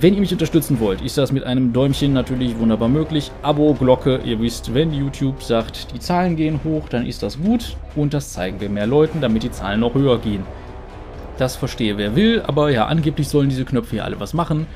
wenn 0.00 0.14
ihr 0.14 0.20
mich 0.20 0.32
unterstützen 0.32 0.78
wollt, 0.80 1.00
ist 1.00 1.16
das 1.16 1.32
mit 1.32 1.44
einem 1.44 1.72
Däumchen 1.72 2.12
natürlich 2.12 2.58
wunderbar 2.58 2.88
möglich. 2.88 3.30
Abo, 3.42 3.72
Glocke, 3.74 4.20
ihr 4.24 4.40
wisst, 4.40 4.74
wenn 4.74 4.92
YouTube 4.92 5.42
sagt, 5.42 5.92
die 5.94 6.00
Zahlen 6.00 6.36
gehen 6.36 6.60
hoch, 6.64 6.88
dann 6.88 7.06
ist 7.06 7.22
das 7.22 7.40
gut 7.40 7.76
und 7.94 8.12
das 8.12 8.32
zeigen 8.32 8.60
wir 8.60 8.68
mehr 8.68 8.86
Leuten, 8.86 9.20
damit 9.20 9.42
die 9.42 9.50
Zahlen 9.50 9.80
noch 9.80 9.94
höher 9.94 10.18
gehen. 10.18 10.44
Das 11.38 11.56
verstehe 11.56 11.96
wer 11.96 12.16
will, 12.16 12.42
aber 12.46 12.70
ja, 12.70 12.86
angeblich 12.86 13.28
sollen 13.28 13.48
diese 13.48 13.64
Knöpfe 13.64 13.92
hier 13.92 14.04
alle 14.04 14.20
was 14.20 14.34
machen. 14.34 14.66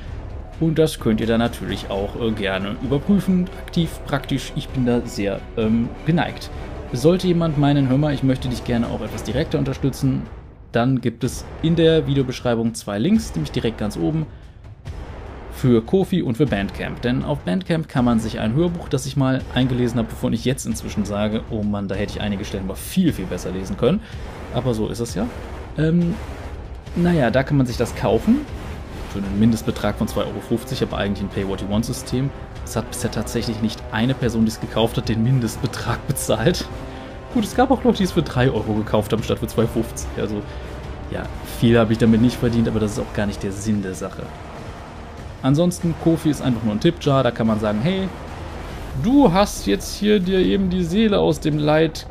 Und 0.58 0.78
das 0.78 1.00
könnt 1.00 1.20
ihr 1.20 1.26
dann 1.26 1.40
natürlich 1.40 1.90
auch 1.90 2.20
äh, 2.20 2.30
gerne 2.32 2.76
überprüfen, 2.82 3.48
aktiv, 3.58 3.90
praktisch. 4.06 4.52
Ich 4.56 4.68
bin 4.68 4.86
da 4.86 5.00
sehr 5.04 5.40
ähm, 5.56 5.88
geneigt. 6.06 6.50
Sollte 6.92 7.26
jemand 7.26 7.58
meinen, 7.58 7.88
hör 7.88 7.98
mal, 7.98 8.12
ich 8.12 8.22
möchte 8.22 8.48
dich 8.48 8.64
gerne 8.64 8.88
auch 8.88 9.00
etwas 9.00 9.22
direkter 9.22 9.58
unterstützen, 9.58 10.22
dann 10.72 11.00
gibt 11.00 11.24
es 11.24 11.44
in 11.62 11.76
der 11.76 12.06
Videobeschreibung 12.06 12.74
zwei 12.74 12.98
Links, 12.98 13.34
nämlich 13.34 13.52
direkt 13.52 13.78
ganz 13.78 13.96
oben 13.96 14.26
für 15.60 15.82
Kofi 15.82 16.22
und 16.22 16.38
für 16.38 16.46
Bandcamp. 16.46 17.02
Denn 17.02 17.22
auf 17.22 17.40
Bandcamp 17.40 17.86
kann 17.86 18.06
man 18.06 18.18
sich 18.18 18.40
ein 18.40 18.54
Hörbuch, 18.54 18.88
das 18.88 19.04
ich 19.04 19.18
mal 19.18 19.42
eingelesen 19.54 19.98
habe, 19.98 20.08
bevor 20.08 20.32
ich 20.32 20.46
jetzt 20.46 20.64
inzwischen 20.64 21.04
sage, 21.04 21.42
oh 21.50 21.62
Mann, 21.62 21.86
da 21.86 21.94
hätte 21.94 22.14
ich 22.14 22.22
einige 22.22 22.46
Stellen 22.46 22.66
mal 22.66 22.76
viel, 22.76 23.12
viel 23.12 23.26
besser 23.26 23.50
lesen 23.50 23.76
können. 23.76 24.00
Aber 24.54 24.72
so 24.72 24.88
ist 24.88 25.00
es 25.00 25.14
ja. 25.14 25.26
Ähm, 25.76 26.14
naja, 26.96 27.30
da 27.30 27.42
kann 27.42 27.58
man 27.58 27.66
sich 27.66 27.76
das 27.76 27.94
kaufen. 27.94 28.38
Für 29.12 29.18
einen 29.18 29.38
Mindestbetrag 29.38 29.98
von 29.98 30.08
2,50 30.08 30.16
Euro, 30.18 30.34
aber 30.82 30.96
eigentlich 30.96 31.22
ein 31.26 31.28
Pay-What-You-Want-System. 31.28 32.30
Es 32.64 32.76
hat 32.76 32.90
bisher 32.90 33.10
tatsächlich 33.10 33.60
nicht 33.60 33.82
eine 33.92 34.14
Person, 34.14 34.46
die 34.46 34.50
es 34.52 34.60
gekauft 34.60 34.96
hat, 34.96 35.10
den 35.10 35.22
Mindestbetrag 35.22 36.06
bezahlt. 36.08 36.66
Gut, 37.34 37.44
es 37.44 37.54
gab 37.54 37.70
auch 37.70 37.84
Leute, 37.84 37.98
die 37.98 38.04
es 38.04 38.12
für 38.12 38.22
3 38.22 38.50
Euro 38.50 38.72
gekauft 38.72 39.12
haben, 39.12 39.22
statt 39.22 39.40
für 39.40 39.46
2,50. 39.46 39.66
Also, 40.18 40.40
ja, 41.10 41.24
viel 41.58 41.78
habe 41.78 41.92
ich 41.92 41.98
damit 41.98 42.22
nicht 42.22 42.36
verdient, 42.36 42.66
aber 42.66 42.80
das 42.80 42.92
ist 42.92 42.98
auch 42.98 43.12
gar 43.12 43.26
nicht 43.26 43.42
der 43.42 43.52
Sinn 43.52 43.82
der 43.82 43.94
Sache. 43.94 44.22
Ansonsten, 45.42 45.94
Kofi 46.02 46.30
ist 46.30 46.42
einfach 46.42 46.62
nur 46.64 46.74
ein 46.74 46.80
Tippjar, 46.80 47.22
da 47.22 47.30
kann 47.30 47.46
man 47.46 47.60
sagen, 47.60 47.80
hey, 47.82 48.08
du 49.02 49.32
hast 49.32 49.66
jetzt 49.66 49.96
hier 49.96 50.20
dir 50.20 50.38
eben 50.40 50.70
die 50.70 50.84
Seele 50.84 51.18
aus 51.18 51.40
dem 51.40 51.58
Leid 51.58 52.06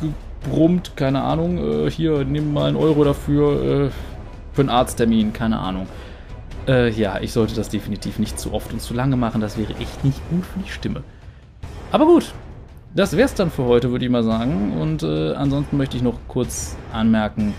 gebrummt, 0.00 0.92
keine 0.96 1.22
Ahnung, 1.22 1.58
äh, 1.58 1.90
hier, 1.90 2.24
nimm 2.24 2.52
mal 2.52 2.68
einen 2.68 2.76
Euro 2.76 3.04
dafür, 3.04 3.86
äh, 3.86 3.90
für 4.52 4.62
einen 4.62 4.70
Arzttermin, 4.70 5.32
keine 5.32 5.58
Ahnung. 5.58 5.86
Äh, 6.66 6.90
ja, 6.90 7.20
ich 7.20 7.32
sollte 7.32 7.54
das 7.54 7.68
definitiv 7.68 8.18
nicht 8.18 8.38
zu 8.38 8.52
oft 8.52 8.72
und 8.72 8.80
zu 8.80 8.94
lange 8.94 9.16
machen, 9.16 9.40
das 9.40 9.58
wäre 9.58 9.74
echt 9.80 10.04
nicht 10.04 10.20
gut 10.30 10.44
für 10.44 10.58
die 10.60 10.70
Stimme. 10.70 11.02
Aber 11.90 12.06
gut, 12.06 12.32
das 12.94 13.16
wär's 13.16 13.34
dann 13.34 13.50
für 13.50 13.64
heute, 13.64 13.90
würde 13.90 14.04
ich 14.04 14.10
mal 14.10 14.24
sagen. 14.24 14.78
Und 14.80 15.02
äh, 15.02 15.34
ansonsten 15.34 15.76
möchte 15.76 15.96
ich 15.96 16.02
noch 16.02 16.18
kurz 16.28 16.76
anmerken, 16.92 17.54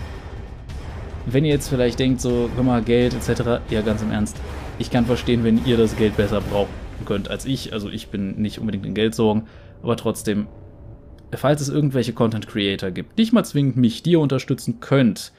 wenn 1.26 1.44
ihr 1.44 1.52
jetzt 1.52 1.68
vielleicht 1.68 1.98
denkt, 1.98 2.20
so, 2.20 2.48
hör 2.54 2.62
mal, 2.62 2.82
Geld 2.82 3.14
etc., 3.14 3.60
ja, 3.70 3.82
ganz 3.82 4.02
im 4.02 4.10
Ernst, 4.10 4.40
ich 4.78 4.90
kann 4.90 5.06
verstehen, 5.06 5.44
wenn 5.44 5.64
ihr 5.66 5.76
das 5.76 5.96
Geld 5.96 6.16
besser 6.16 6.40
brauchen 6.40 6.70
könnt 7.04 7.30
als 7.30 7.44
ich. 7.44 7.72
Also 7.72 7.88
ich 7.88 8.08
bin 8.08 8.40
nicht 8.40 8.58
unbedingt 8.58 8.86
in 8.86 8.94
Geldsorgen, 8.94 9.46
aber 9.82 9.96
trotzdem, 9.96 10.48
falls 11.32 11.60
es 11.60 11.68
irgendwelche 11.68 12.12
Content 12.12 12.48
Creator 12.48 12.90
gibt, 12.90 13.18
nicht 13.18 13.32
mal 13.32 13.44
zwingend 13.44 13.76
mich, 13.76 14.02
die 14.02 14.12
ihr 14.12 14.20
unterstützen 14.20 14.80
könnt, 14.80 15.32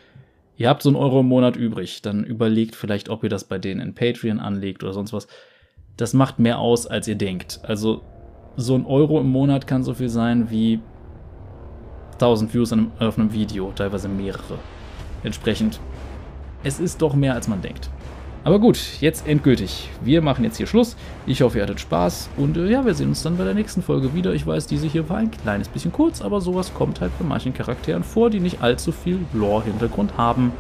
ihr 0.58 0.70
habt 0.70 0.84
so 0.84 0.90
einen 0.90 0.96
Euro 0.96 1.22
im 1.22 1.28
Monat 1.28 1.56
übrig, 1.56 2.02
dann 2.02 2.24
überlegt 2.24 2.76
vielleicht, 2.76 3.10
ob 3.10 3.24
ihr 3.24 3.30
das 3.30 3.44
bei 3.44 3.58
denen 3.58 3.82
in 3.82 3.96
Patreon 3.96 4.40
anlegt 4.40 4.84
oder 4.84 4.94
sonst 4.94 5.14
was. 5.14 5.28
Das 5.98 6.14
macht 6.14 6.40
mehr 6.40 6.60
aus, 6.60 6.88
als 6.88 7.08
ihr 7.08 7.16
denkt. 7.16 7.60
Also 7.64 8.02
so 8.58 8.76
ein 8.76 8.86
Euro 8.86 9.20
im 9.20 9.30
Monat 9.30 9.66
kann 9.68 9.84
so 9.84 9.94
viel 9.94 10.10
sein 10.10 10.50
wie 10.52 10.80
1000 12.14 12.54
Views 12.54 12.74
auf 13.00 13.18
einem 13.18 13.34
Video, 13.34 13.72
teilweise 13.76 14.08
mehrere. 14.08 14.60
Entsprechend, 15.24 15.80
es 16.64 16.80
ist 16.80 17.02
doch 17.02 17.14
mehr, 17.14 17.34
als 17.34 17.48
man 17.48 17.62
denkt. 17.62 17.90
Aber 18.44 18.60
gut, 18.60 18.80
jetzt 19.02 19.28
endgültig. 19.28 19.90
Wir 20.04 20.22
machen 20.22 20.44
jetzt 20.44 20.58
hier 20.58 20.66
Schluss. 20.66 20.96
Ich 21.28 21.42
hoffe, 21.42 21.60
ihr 21.60 21.64
hattet 21.64 21.80
Spaß. 21.80 22.30
Und 22.38 22.58
äh, 22.58 22.72
ja, 22.72 22.84
wir 22.84 22.96
sehen 22.96 23.10
uns 23.10 23.22
dann 23.22 23.38
bei 23.38 23.44
der 23.44 23.54
nächsten 23.54 23.84
Folge 23.84 24.16
wieder. 24.16 24.34
Ich 24.34 24.48
weiß, 24.48 24.66
diese 24.66 24.88
hier 24.88 25.08
war 25.10 25.18
ein 25.18 25.30
kleines 25.30 25.68
bisschen 25.68 25.92
kurz, 25.92 26.22
aber 26.22 26.42
sowas 26.42 26.74
kommt 26.74 27.02
halt 27.02 27.12
bei 27.20 27.26
manchen 27.26 27.54
Charakteren 27.54 28.04
vor, 28.04 28.32
die 28.32 28.40
nicht 28.40 28.62
allzu 28.64 28.92
viel 28.92 29.20
Lore-Hintergrund 29.34 30.18
haben. 30.18 30.52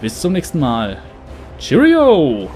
Bis 0.00 0.20
zum 0.20 0.32
nächsten 0.32 0.58
Mal. 0.58 0.98
Cheerio! 1.60 2.50